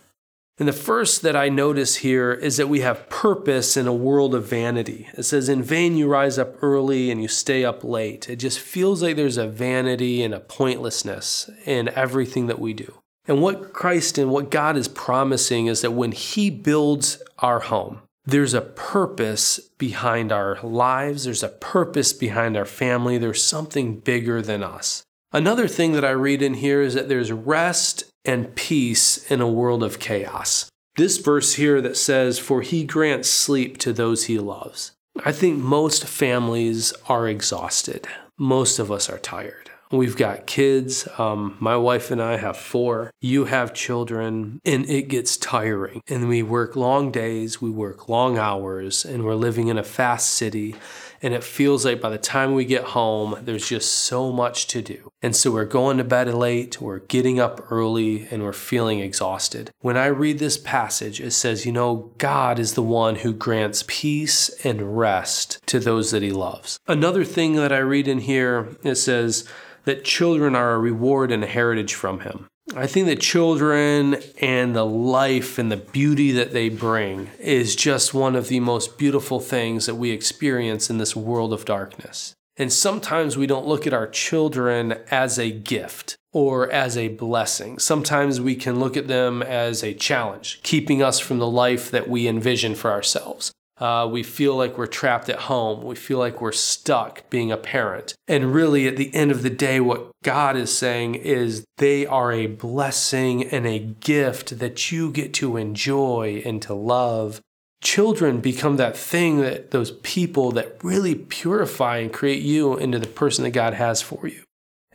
And 0.57 0.69
the 0.69 0.73
first 0.73 1.21
that 1.23 1.35
I 1.35 1.49
notice 1.49 1.97
here 1.97 2.31
is 2.31 2.55
that 2.55 2.69
we 2.69 2.79
have 2.79 3.09
purpose 3.09 3.75
in 3.75 3.87
a 3.87 3.93
world 3.93 4.33
of 4.33 4.47
vanity. 4.47 5.09
It 5.17 5.23
says, 5.23 5.49
In 5.49 5.61
vain 5.61 5.97
you 5.97 6.07
rise 6.07 6.39
up 6.39 6.55
early 6.63 7.11
and 7.11 7.21
you 7.21 7.27
stay 7.27 7.65
up 7.65 7.83
late. 7.83 8.29
It 8.29 8.37
just 8.37 8.59
feels 8.59 9.03
like 9.03 9.17
there's 9.17 9.37
a 9.37 9.47
vanity 9.47 10.23
and 10.23 10.33
a 10.33 10.39
pointlessness 10.39 11.49
in 11.65 11.89
everything 11.89 12.47
that 12.47 12.59
we 12.59 12.73
do. 12.73 12.93
And 13.27 13.41
what 13.41 13.73
Christ 13.73 14.17
and 14.17 14.31
what 14.31 14.49
God 14.49 14.77
is 14.77 14.87
promising 14.87 15.65
is 15.65 15.81
that 15.81 15.91
when 15.91 16.13
He 16.13 16.49
builds 16.49 17.21
our 17.39 17.59
home, 17.59 18.01
there's 18.25 18.53
a 18.53 18.61
purpose 18.61 19.59
behind 19.77 20.31
our 20.31 20.59
lives, 20.63 21.25
there's 21.25 21.43
a 21.43 21.49
purpose 21.49 22.13
behind 22.13 22.57
our 22.57 22.65
family, 22.65 23.17
there's 23.17 23.43
something 23.43 23.99
bigger 23.99 24.41
than 24.41 24.63
us. 24.63 25.03
Another 25.31 25.67
thing 25.67 25.91
that 25.93 26.05
I 26.05 26.11
read 26.11 26.41
in 26.41 26.55
here 26.55 26.81
is 26.81 26.93
that 26.93 27.09
there's 27.09 27.31
rest 27.31 28.05
and 28.23 28.55
peace 28.55 29.29
in 29.29 29.41
a 29.41 29.47
world 29.47 29.83
of 29.83 29.99
chaos. 29.99 30.69
This 30.95 31.17
verse 31.17 31.55
here 31.55 31.81
that 31.81 31.97
says, 31.97 32.39
For 32.39 32.61
he 32.61 32.85
grants 32.85 33.29
sleep 33.29 33.77
to 33.79 33.91
those 33.91 34.25
he 34.25 34.39
loves. 34.39 34.93
I 35.23 35.31
think 35.31 35.59
most 35.59 36.07
families 36.07 36.93
are 37.07 37.27
exhausted. 37.27 38.07
Most 38.37 38.79
of 38.79 38.91
us 38.91 39.09
are 39.09 39.19
tired. 39.19 39.71
We've 39.97 40.17
got 40.17 40.45
kids. 40.45 41.07
Um, 41.17 41.57
my 41.59 41.77
wife 41.77 42.11
and 42.11 42.21
I 42.21 42.37
have 42.37 42.57
four. 42.57 43.11
You 43.21 43.45
have 43.45 43.73
children, 43.73 44.59
and 44.65 44.89
it 44.89 45.07
gets 45.07 45.37
tiring. 45.37 46.01
And 46.07 46.27
we 46.27 46.43
work 46.43 46.75
long 46.75 47.11
days, 47.11 47.61
we 47.61 47.69
work 47.69 48.09
long 48.09 48.37
hours, 48.37 49.05
and 49.05 49.23
we're 49.23 49.35
living 49.35 49.67
in 49.67 49.77
a 49.77 49.83
fast 49.83 50.31
city. 50.31 50.75
And 51.21 51.33
it 51.33 51.43
feels 51.43 51.85
like 51.85 52.01
by 52.01 52.09
the 52.09 52.17
time 52.17 52.53
we 52.53 52.65
get 52.65 52.83
home, 52.83 53.37
there's 53.41 53.67
just 53.67 53.91
so 53.91 54.31
much 54.31 54.67
to 54.67 54.81
do. 54.81 55.11
And 55.23 55.35
so 55.35 55.49
we're 55.49 55.65
going 55.65 55.97
to 55.97 56.03
bed 56.03 56.31
late, 56.31 56.79
we're 56.79 56.99
getting 56.99 57.39
up 57.39 57.71
early, 57.71 58.27
and 58.29 58.43
we're 58.43 58.53
feeling 58.53 58.99
exhausted. 58.99 59.71
When 59.79 59.97
I 59.97 60.07
read 60.07 60.37
this 60.37 60.57
passage, 60.57 61.19
it 61.19 61.31
says, 61.31 61.65
you 61.65 61.71
know, 61.71 62.11
God 62.17 62.59
is 62.59 62.73
the 62.73 62.83
one 62.83 63.15
who 63.15 63.33
grants 63.33 63.83
peace 63.87 64.49
and 64.63 64.97
rest 64.97 65.65
to 65.67 65.79
those 65.79 66.11
that 66.11 66.21
he 66.21 66.31
loves. 66.31 66.79
Another 66.85 67.23
thing 67.23 67.55
that 67.55 67.71
I 67.71 67.79
read 67.79 68.07
in 68.07 68.19
here, 68.19 68.75
it 68.83 68.95
says, 68.95 69.47
that 69.85 70.03
children 70.03 70.55
are 70.55 70.73
a 70.73 70.79
reward 70.79 71.31
and 71.31 71.43
a 71.43 71.47
heritage 71.47 71.93
from 71.93 72.21
Him. 72.21 72.47
I 72.75 72.87
think 72.87 73.05
that 73.07 73.21
children 73.21 74.17
and 74.41 74.75
the 74.75 74.85
life 74.85 75.59
and 75.59 75.71
the 75.71 75.77
beauty 75.77 76.31
that 76.31 76.51
they 76.51 76.69
bring 76.69 77.29
is 77.39 77.75
just 77.75 78.13
one 78.13 78.35
of 78.35 78.47
the 78.47 78.59
most 78.59 78.97
beautiful 78.97 79.39
things 79.39 79.85
that 79.85 79.95
we 79.95 80.09
experience 80.09 80.89
in 80.89 80.97
this 80.97 81.15
world 81.15 81.53
of 81.53 81.65
darkness. 81.65 82.33
And 82.57 82.71
sometimes 82.71 83.37
we 83.37 83.47
don't 83.47 83.67
look 83.67 83.85
at 83.85 83.93
our 83.93 84.07
children 84.07 84.95
as 85.11 85.37
a 85.37 85.51
gift 85.51 86.15
or 86.31 86.71
as 86.71 86.97
a 86.97 87.09
blessing. 87.09 87.79
Sometimes 87.79 88.41
we 88.41 88.55
can 88.55 88.79
look 88.79 88.97
at 88.97 89.07
them 89.07 89.43
as 89.43 89.83
a 89.83 89.93
challenge, 89.93 90.59
keeping 90.63 91.01
us 91.01 91.19
from 91.19 91.37
the 91.37 91.49
life 91.49 91.91
that 91.91 92.09
we 92.09 92.27
envision 92.27 92.73
for 92.73 92.91
ourselves. 92.91 93.51
Uh, 93.77 94.07
we 94.09 94.23
feel 94.23 94.55
like 94.55 94.77
we're 94.77 94.87
trapped 94.87 95.27
at 95.27 95.39
home. 95.41 95.83
We 95.83 95.95
feel 95.95 96.17
like 96.17 96.39
we're 96.39 96.53
stuck 96.53 97.29
being 97.29 97.51
a 97.51 97.57
parent. 97.57 98.15
And 98.27 98.53
really, 98.53 98.87
at 98.87 98.95
the 98.95 99.13
end 99.13 99.31
of 99.31 99.43
the 99.43 99.49
day, 99.49 99.81
what 99.81 100.11
God 100.23 100.55
is 100.55 100.75
saying 100.75 101.15
is 101.15 101.65
they 101.77 102.05
are 102.05 102.31
a 102.31 102.47
blessing 102.47 103.43
and 103.43 103.67
a 103.67 103.79
gift 103.79 104.59
that 104.59 104.91
you 104.91 105.11
get 105.11 105.33
to 105.35 105.57
enjoy 105.57 106.41
and 106.45 106.61
to 106.61 106.73
love. 106.73 107.41
Children 107.83 108.39
become 108.39 108.77
that 108.77 108.95
thing 108.95 109.41
that 109.41 109.71
those 109.71 109.91
people 109.91 110.51
that 110.53 110.81
really 110.81 111.13
purify 111.13 111.97
and 111.97 112.13
create 112.13 112.41
you 112.41 112.77
into 112.77 112.97
the 112.97 113.07
person 113.07 113.43
that 113.43 113.51
God 113.51 113.73
has 113.73 114.01
for 114.01 114.25
you. 114.27 114.43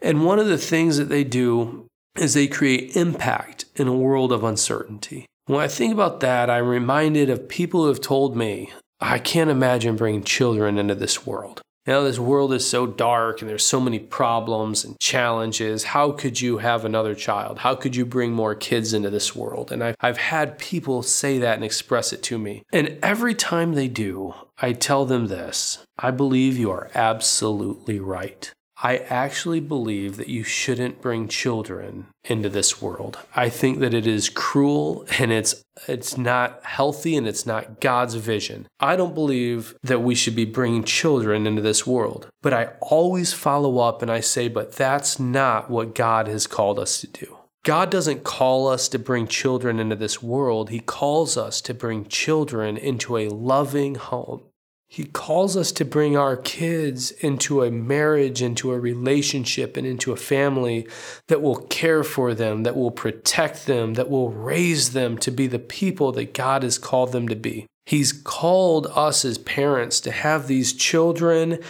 And 0.01 0.25
one 0.25 0.39
of 0.39 0.47
the 0.47 0.59
things 0.59 0.97
that 0.97 1.11
they 1.11 1.23
do 1.23 1.87
is 2.17 2.35
they 2.35 2.49
create 2.49 2.97
impact 2.97 3.67
in 3.77 3.87
a 3.87 3.95
world 3.95 4.33
of 4.33 4.43
uncertainty. 4.43 5.27
When 5.51 5.61
I 5.61 5.67
think 5.67 5.93
about 5.93 6.21
that, 6.21 6.49
I'm 6.49 6.69
reminded 6.69 7.29
of 7.29 7.49
people 7.49 7.83
who 7.83 7.89
have 7.89 8.01
told 8.01 8.37
me, 8.37 8.73
I 9.01 9.19
can't 9.19 9.51
imagine 9.51 9.97
bringing 9.97 10.23
children 10.23 10.79
into 10.79 10.95
this 10.95 11.27
world. 11.27 11.61
Now, 11.89 12.03
this 12.03 12.21
world 12.21 12.53
is 12.53 12.65
so 12.65 12.87
dark 12.87 13.41
and 13.41 13.51
there's 13.51 13.67
so 13.67 13.81
many 13.81 13.99
problems 13.99 14.85
and 14.85 14.97
challenges. 15.01 15.83
How 15.83 16.13
could 16.13 16.41
you 16.41 16.59
have 16.59 16.85
another 16.85 17.17
child? 17.17 17.59
How 17.59 17.75
could 17.75 17.97
you 17.97 18.07
bring 18.07 18.31
more 18.31 18.55
kids 18.55 18.95
into 18.95 19.11
this 19.11 19.35
world? 19.35 19.73
And 19.73 19.83
I've, 19.83 19.97
I've 19.99 20.19
had 20.19 20.57
people 20.57 21.03
say 21.03 21.39
that 21.39 21.57
and 21.57 21.65
express 21.65 22.13
it 22.13 22.23
to 22.25 22.39
me. 22.39 22.63
And 22.73 22.97
every 23.03 23.35
time 23.35 23.73
they 23.75 23.89
do, 23.89 24.35
I 24.63 24.73
tell 24.73 25.05
them 25.05 25.27
this 25.27 25.85
I 25.99 26.13
believe 26.13 26.59
you 26.59 26.71
are 26.71 26.93
absolutely 26.95 27.99
right. 27.99 28.53
I 28.83 28.99
actually 28.99 29.61
believe 29.61 30.17
that 30.17 30.29
you 30.29 30.43
shouldn't 30.43 31.03
bring 31.03 31.29
children 31.29 32.07
into 32.25 32.49
this 32.49 32.81
world. 32.81 33.19
I 33.37 33.51
think 33.51 33.79
that 33.81 33.93
it 33.93 34.07
is 34.07 34.31
cruel 34.31 35.05
and 35.19 35.31
it's 35.31 35.63
it's 35.87 36.17
not 36.17 36.65
healthy 36.65 37.17
and 37.17 37.27
it's 37.27 37.47
not 37.47 37.81
God's 37.81 38.15
vision. 38.15 38.67
I 38.79 38.97
don't 38.97 39.15
believe 39.15 39.75
that 39.83 40.03
we 40.03 40.15
should 40.15 40.37
be 40.37 40.45
bringing 40.45 40.85
children 40.85 41.47
into 41.47 41.63
this 41.63 41.87
world. 41.87 42.29
But 42.43 42.53
I 42.53 42.71
always 42.81 43.33
follow 43.33 43.79
up 43.79 44.03
and 44.03 44.11
I 44.11 44.21
say, 44.21 44.49
but 44.49 44.73
that's 44.73 45.19
not 45.19 45.71
what 45.71 45.95
God 45.95 46.27
has 46.27 46.47
called 46.47 46.79
us 46.79 47.01
to 47.01 47.07
do. 47.07 47.37
God 47.63 47.91
doesn't 47.91 48.25
call 48.25 48.69
us 48.69 48.89
to 48.89 48.99
bring 48.99 49.27
children 49.27 49.79
into 49.79 49.97
this 49.97 50.23
world. 50.23 50.71
He 50.71 50.81
calls 50.81 51.37
us 51.37 51.61
to 51.63 51.75
bring 51.75 52.07
children 52.07 52.79
into 52.79 53.19
a 53.19 53.29
loving 53.29 53.97
home. 53.97 54.43
He 54.93 55.05
calls 55.05 55.57
us 55.57 55.71
to 55.73 55.85
bring 55.85 56.17
our 56.17 56.37
kids 56.37 57.13
into 57.13 57.63
a 57.63 57.71
marriage, 57.71 58.43
into 58.43 58.73
a 58.73 58.81
relationship, 58.81 59.77
and 59.77 59.87
into 59.87 60.11
a 60.11 60.17
family 60.17 60.89
that 61.29 61.41
will 61.41 61.65
care 61.67 62.03
for 62.03 62.35
them, 62.35 62.65
that 62.65 62.75
will 62.75 62.91
protect 62.91 63.67
them, 63.67 63.95
that 63.95 64.11
will 64.11 64.31
raise 64.31 64.93
them 64.93 65.17
to 65.19 65.31
be 65.31 65.47
the 65.47 65.61
people 65.61 66.11
that 66.13 66.35
God 66.35 66.65
has 66.65 66.77
called 66.77 67.13
them 67.13 67.29
to 67.29 67.37
be. 67.37 67.67
He's 67.87 68.13
called 68.13 68.89
us 68.89 69.25
as 69.25 69.39
parents 69.39 70.01
to 70.01 70.11
have 70.11 70.49
these 70.49 70.73
children 70.73 71.61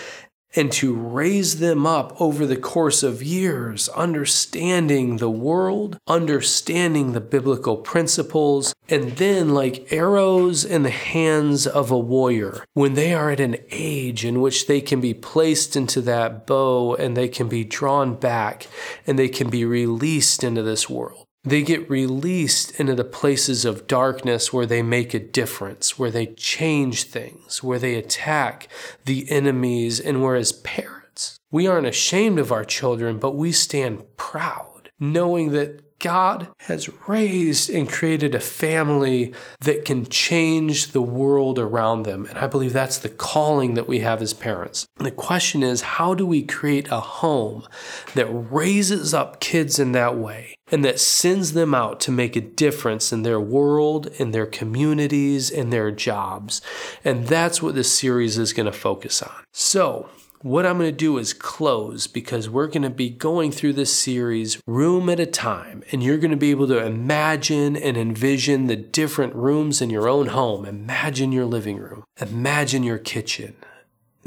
and 0.55 0.73
to 0.73 0.95
raise 0.95 1.59
them 1.59 1.87
up 1.87 2.21
over 2.21 2.47
the 2.47 2.57
course 2.57 3.03
of 3.03 3.23
years, 3.23 3.89
understanding 3.91 5.17
the 5.17 5.31
world, 5.31 5.99
understanding 6.07 7.13
the 7.13 7.21
biblical 7.21 7.77
principles, 7.77 8.75
and 8.89 9.13
then, 9.13 9.51
like 9.51 9.93
arrows 9.93 10.65
in 10.65 10.83
the 10.83 10.91
hands 10.91 11.67
of 11.67 11.91
a 11.91 11.99
warrior, 11.99 12.65
when 12.75 12.95
they 12.95 13.15
are 13.15 13.31
at 13.31 13.41
an 13.41 13.57
age 13.71 14.25
in 14.25 14.41
which 14.41 14.67
they 14.67 14.81
can 14.81 15.01
be 15.01 15.15
placed 15.15 15.77
into 15.77 16.01
that 16.01 16.47
bow 16.47 16.95
and 16.97 17.17
they 17.17 17.29
can 17.29 17.49
be 17.49 17.63
drawn 17.63 18.15
back 18.15 18.67
and 19.07 19.19
they 19.19 19.29
can 19.29 19.49
be 19.49 19.65
released 19.65 20.43
into 20.43 20.63
this 20.63 20.91
world. 20.91 21.27
They 21.43 21.63
get 21.63 21.89
released 21.89 22.79
into 22.79 22.95
the 22.95 23.05
places 23.05 23.65
of 23.65 23.87
darkness 23.87 24.53
where 24.53 24.67
they 24.67 24.83
make 24.83 25.15
a 25.15 25.19
difference, 25.19 25.99
where 25.99 26.11
they 26.11 26.27
change 26.27 27.05
things, 27.05 27.63
where 27.63 27.79
they 27.79 27.95
attack 27.95 28.69
the 29.07 29.31
enemies, 29.31 29.99
and 30.01 30.23
where 30.23 30.37
as 30.37 30.53
parents, 30.53 31.39
we 31.51 31.67
aren't 31.67 31.87
ashamed 31.87 32.39
of 32.39 32.53
our 32.53 32.65
children, 32.65 33.19
but 33.19 33.37
we 33.37 33.53
stand 33.53 34.05
proud, 34.19 34.91
knowing 35.01 35.53
that 35.53 35.81
God 36.01 36.49
has 36.61 36.89
raised 37.07 37.71
and 37.71 37.89
created 37.89 38.35
a 38.35 38.41
family 38.41 39.35
that 39.61 39.85
can 39.85 40.07
change 40.07 40.89
the 40.89 41.03
world 41.03 41.59
around 41.59 42.03
them. 42.03 42.25
And 42.27 42.39
I 42.39 42.47
believe 42.47 42.73
that's 42.73 42.99
the 42.99 43.11
calling 43.11 43.75
that 43.75 43.87
we 43.87 44.01
have 44.01 44.23
as 44.23 44.33
parents. 44.33 44.87
And 44.97 45.07
the 45.07 45.13
question 45.13 45.63
is 45.63 45.83
how 45.83 46.15
do 46.15 46.27
we 46.27 46.43
create 46.43 46.89
a 46.91 47.01
home 47.01 47.67
that 48.15 48.27
raises 48.27 49.13
up 49.13 49.41
kids 49.41 49.79
in 49.79 49.93
that 49.93 50.17
way 50.17 50.57
and 50.73 50.85
that 50.85 50.99
sends 50.99 51.53
them 51.53 51.75
out 51.75 52.01
to 52.01 52.11
make 52.11 52.35
a 52.35 52.41
difference 52.41 53.13
in 53.13 53.23
their 53.23 53.41
world, 53.41 54.07
in 54.19 54.31
their 54.31 54.47
communities, 54.47 55.51
in 55.51 55.69
their 55.69 55.91
jobs? 55.91 56.63
And 57.05 57.29
that's 57.29 57.63
what 57.63 57.75
this 57.75 57.97
series 57.97 58.39
is 58.39 58.55
going 58.55 58.67
to 58.67 58.73
focus 58.73 59.23
on. 59.23 59.45
So, 59.53 60.09
what 60.43 60.65
I'm 60.65 60.79
going 60.79 60.91
to 60.91 60.97
do 60.97 61.19
is 61.19 61.35
close 61.35 62.07
because 62.07 62.49
we're 62.49 62.67
going 62.67 62.83
to 62.83 62.91
be 62.91 63.11
going 63.11 63.53
through 63.53 63.75
this 63.75 63.93
series 63.93 64.59
room 64.67 65.11
at 65.11 65.21
a 65.21 65.27
time, 65.27 65.83
and 65.93 66.03
you're 66.03 66.19
going 66.19 66.31
to 66.31 66.37
be 66.37 66.51
able 66.51 66.67
to 66.69 66.85
imagine 66.85 67.77
and 67.77 67.97
envision 67.97 68.67
the 68.67 68.77
different 68.77 69.35
rooms 69.35 69.83
in 69.83 69.91
your 69.91 70.09
own 70.09 70.29
home. 70.29 70.65
Imagine 70.65 71.31
your 71.31 71.45
living 71.45 71.77
room, 71.77 72.05
imagine 72.21 72.83
your 72.83 72.99
kitchen, 72.99 73.55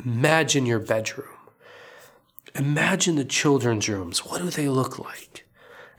imagine 0.04 0.65
your 0.65 0.80
bedroom. 0.80 1.28
Imagine 2.56 3.15
the 3.15 3.26
children's 3.26 3.89
rooms. 3.89 4.19
What 4.23 4.39
do 4.39 4.52
they 4.52 4.69
look 4.69 4.99
like? 4.99 5.42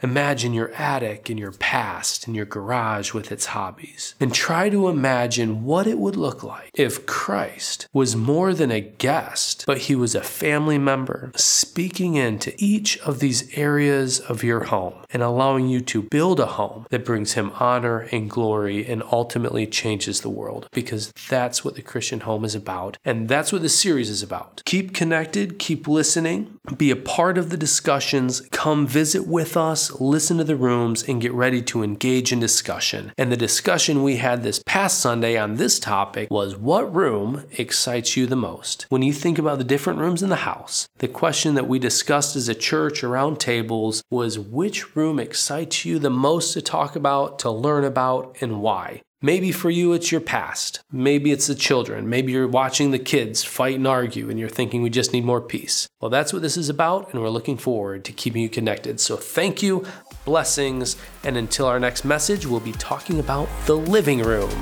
Imagine 0.04 0.52
your 0.52 0.70
attic 0.74 1.30
and 1.30 1.38
your 1.38 1.52
past 1.52 2.26
and 2.26 2.36
your 2.36 2.44
garage 2.44 3.14
with 3.14 3.32
its 3.32 3.46
hobbies. 3.46 4.14
And 4.20 4.34
try 4.34 4.68
to 4.68 4.88
imagine 4.88 5.64
what 5.64 5.86
it 5.86 5.98
would 5.98 6.14
look 6.14 6.42
like 6.42 6.68
if 6.74 7.06
Christ 7.06 7.88
was 7.90 8.14
more 8.14 8.52
than 8.52 8.70
a 8.70 8.82
guest, 8.82 9.64
but 9.66 9.78
he 9.78 9.94
was 9.94 10.14
a 10.14 10.20
family 10.20 10.76
member 10.76 11.32
speaking 11.36 12.16
into 12.16 12.52
each 12.58 12.98
of 12.98 13.20
these 13.20 13.50
areas 13.56 14.20
of 14.20 14.44
your 14.44 14.64
home 14.64 14.92
and 15.10 15.22
allowing 15.22 15.68
you 15.68 15.80
to 15.80 16.02
build 16.02 16.38
a 16.38 16.46
home 16.60 16.84
that 16.90 17.06
brings 17.06 17.32
him 17.32 17.50
honor 17.58 18.00
and 18.12 18.28
glory 18.28 18.86
and 18.86 19.02
ultimately 19.10 19.66
changes 19.66 20.20
the 20.20 20.28
world. 20.28 20.68
Because 20.72 21.12
that's 21.30 21.64
what 21.64 21.76
the 21.76 21.82
Christian 21.82 22.20
home 22.20 22.44
is 22.44 22.54
about. 22.54 22.98
And 23.06 23.26
that's 23.26 23.54
what 23.54 23.62
this 23.62 23.78
series 23.78 24.10
is 24.10 24.22
about. 24.22 24.60
Keep 24.66 24.92
connected, 24.92 25.58
keep 25.58 25.88
listening, 25.88 26.58
be 26.76 26.90
a 26.90 26.96
part 26.96 27.38
of 27.38 27.48
the 27.48 27.56
discussions, 27.56 28.42
come 28.50 28.86
visit 28.86 29.26
with 29.26 29.56
us 29.56 29.93
listen 30.00 30.38
to 30.38 30.44
the 30.44 30.56
rooms, 30.56 31.02
and 31.02 31.20
get 31.20 31.32
ready 31.32 31.62
to 31.62 31.82
engage 31.82 32.32
in 32.32 32.40
discussion. 32.40 33.12
And 33.16 33.30
the 33.30 33.36
discussion 33.36 34.02
we 34.02 34.16
had 34.16 34.42
this 34.42 34.62
past 34.66 35.00
Sunday 35.00 35.36
on 35.36 35.56
this 35.56 35.78
topic 35.78 36.30
was 36.30 36.56
what 36.56 36.94
room 36.94 37.44
excites 37.52 38.16
you 38.16 38.26
the 38.26 38.36
most? 38.36 38.86
When 38.88 39.02
you 39.02 39.12
think 39.12 39.38
about 39.38 39.58
the 39.58 39.64
different 39.64 39.98
rooms 39.98 40.22
in 40.22 40.28
the 40.28 40.36
house, 40.36 40.88
the 40.98 41.08
question 41.08 41.54
that 41.54 41.68
we 41.68 41.78
discussed 41.78 42.36
as 42.36 42.48
a 42.48 42.54
church 42.54 43.04
around 43.04 43.38
tables 43.38 44.02
was 44.10 44.38
which 44.38 44.96
room 44.96 45.18
excites 45.18 45.84
you 45.84 45.98
the 45.98 46.10
most 46.10 46.52
to 46.54 46.62
talk 46.62 46.96
about, 46.96 47.38
to 47.40 47.50
learn 47.50 47.84
about, 47.84 48.36
and 48.40 48.60
why? 48.60 49.02
Maybe 49.24 49.52
for 49.52 49.70
you, 49.70 49.94
it's 49.94 50.12
your 50.12 50.20
past. 50.20 50.82
Maybe 50.92 51.32
it's 51.32 51.46
the 51.46 51.54
children. 51.54 52.10
Maybe 52.10 52.32
you're 52.32 52.46
watching 52.46 52.90
the 52.90 52.98
kids 52.98 53.42
fight 53.42 53.76
and 53.76 53.86
argue 53.86 54.28
and 54.28 54.38
you're 54.38 54.50
thinking 54.50 54.82
we 54.82 54.90
just 54.90 55.14
need 55.14 55.24
more 55.24 55.40
peace. 55.40 55.88
Well, 55.98 56.10
that's 56.10 56.34
what 56.34 56.42
this 56.42 56.58
is 56.58 56.68
about, 56.68 57.10
and 57.10 57.22
we're 57.22 57.30
looking 57.30 57.56
forward 57.56 58.04
to 58.04 58.12
keeping 58.12 58.42
you 58.42 58.50
connected. 58.50 59.00
So, 59.00 59.16
thank 59.16 59.62
you, 59.62 59.86
blessings, 60.26 60.98
and 61.22 61.38
until 61.38 61.64
our 61.64 61.80
next 61.80 62.04
message, 62.04 62.46
we'll 62.46 62.60
be 62.60 62.72
talking 62.72 63.18
about 63.18 63.48
the 63.64 63.78
living 63.78 64.20
room. 64.22 64.60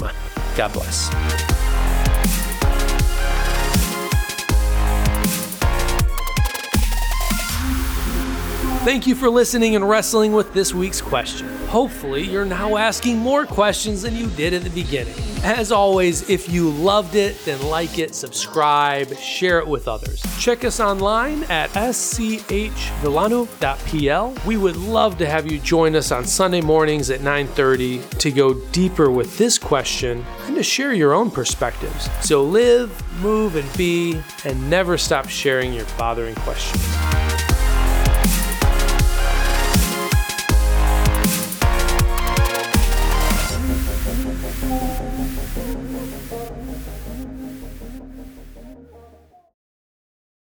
God 0.55 0.73
bless. 0.73 1.09
Thank 8.85 9.09
you 9.09 9.17
for 9.17 9.29
listening 9.29 9.75
and 9.75 9.89
wrestling 9.89 10.31
with 10.31 10.55
this 10.55 10.73
week's 10.73 11.01
question. 11.01 11.62
Hopefully, 11.73 12.23
you're 12.23 12.45
now 12.45 12.77
asking 12.77 13.17
more 13.17 13.47
questions 13.47 14.03
than 14.03 14.15
you 14.15 14.27
did 14.27 14.53
at 14.53 14.61
the 14.61 14.69
beginning. 14.69 15.15
As 15.43 15.73
always, 15.73 16.29
if 16.29 16.47
you 16.51 16.69
loved 16.69 17.15
it, 17.15 17.43
then 17.47 17.67
like 17.69 17.99
it, 17.99 18.15
subscribe, 18.15 19.17
share 19.17 19.59
it 19.59 19.67
with 19.67 19.89
others. 19.89 20.23
Check 20.39 20.67
us 20.67 20.81
online 20.81 21.45
at 21.45 21.71
schvillano.pl. 21.71 22.75
We 24.47 24.59
would 24.59 24.77
love 24.77 25.17
to 25.17 25.27
have 25.27 25.51
you 25.51 25.59
join 25.61 25.97
us 25.97 26.13
on 26.13 26.27
Sunday 26.27 26.61
mornings 26.61 27.09
at 27.09 27.23
9:30 27.23 28.19
to 28.19 28.31
go 28.31 28.53
deeper 28.53 29.11
with 29.11 29.39
this 29.39 29.57
question 29.57 30.27
and 30.47 30.57
to 30.57 30.63
share 30.63 30.93
your 30.93 31.15
own 31.15 31.31
perspectives. 31.31 32.11
So 32.21 32.45
live, 32.45 33.03
move, 33.23 33.57
and 33.57 33.73
be, 33.79 34.21
and 34.45 34.69
never 34.69 34.99
stop 34.99 35.27
sharing 35.27 35.73
your 35.73 35.87
bothering 35.97 36.35
questions. 36.35 37.22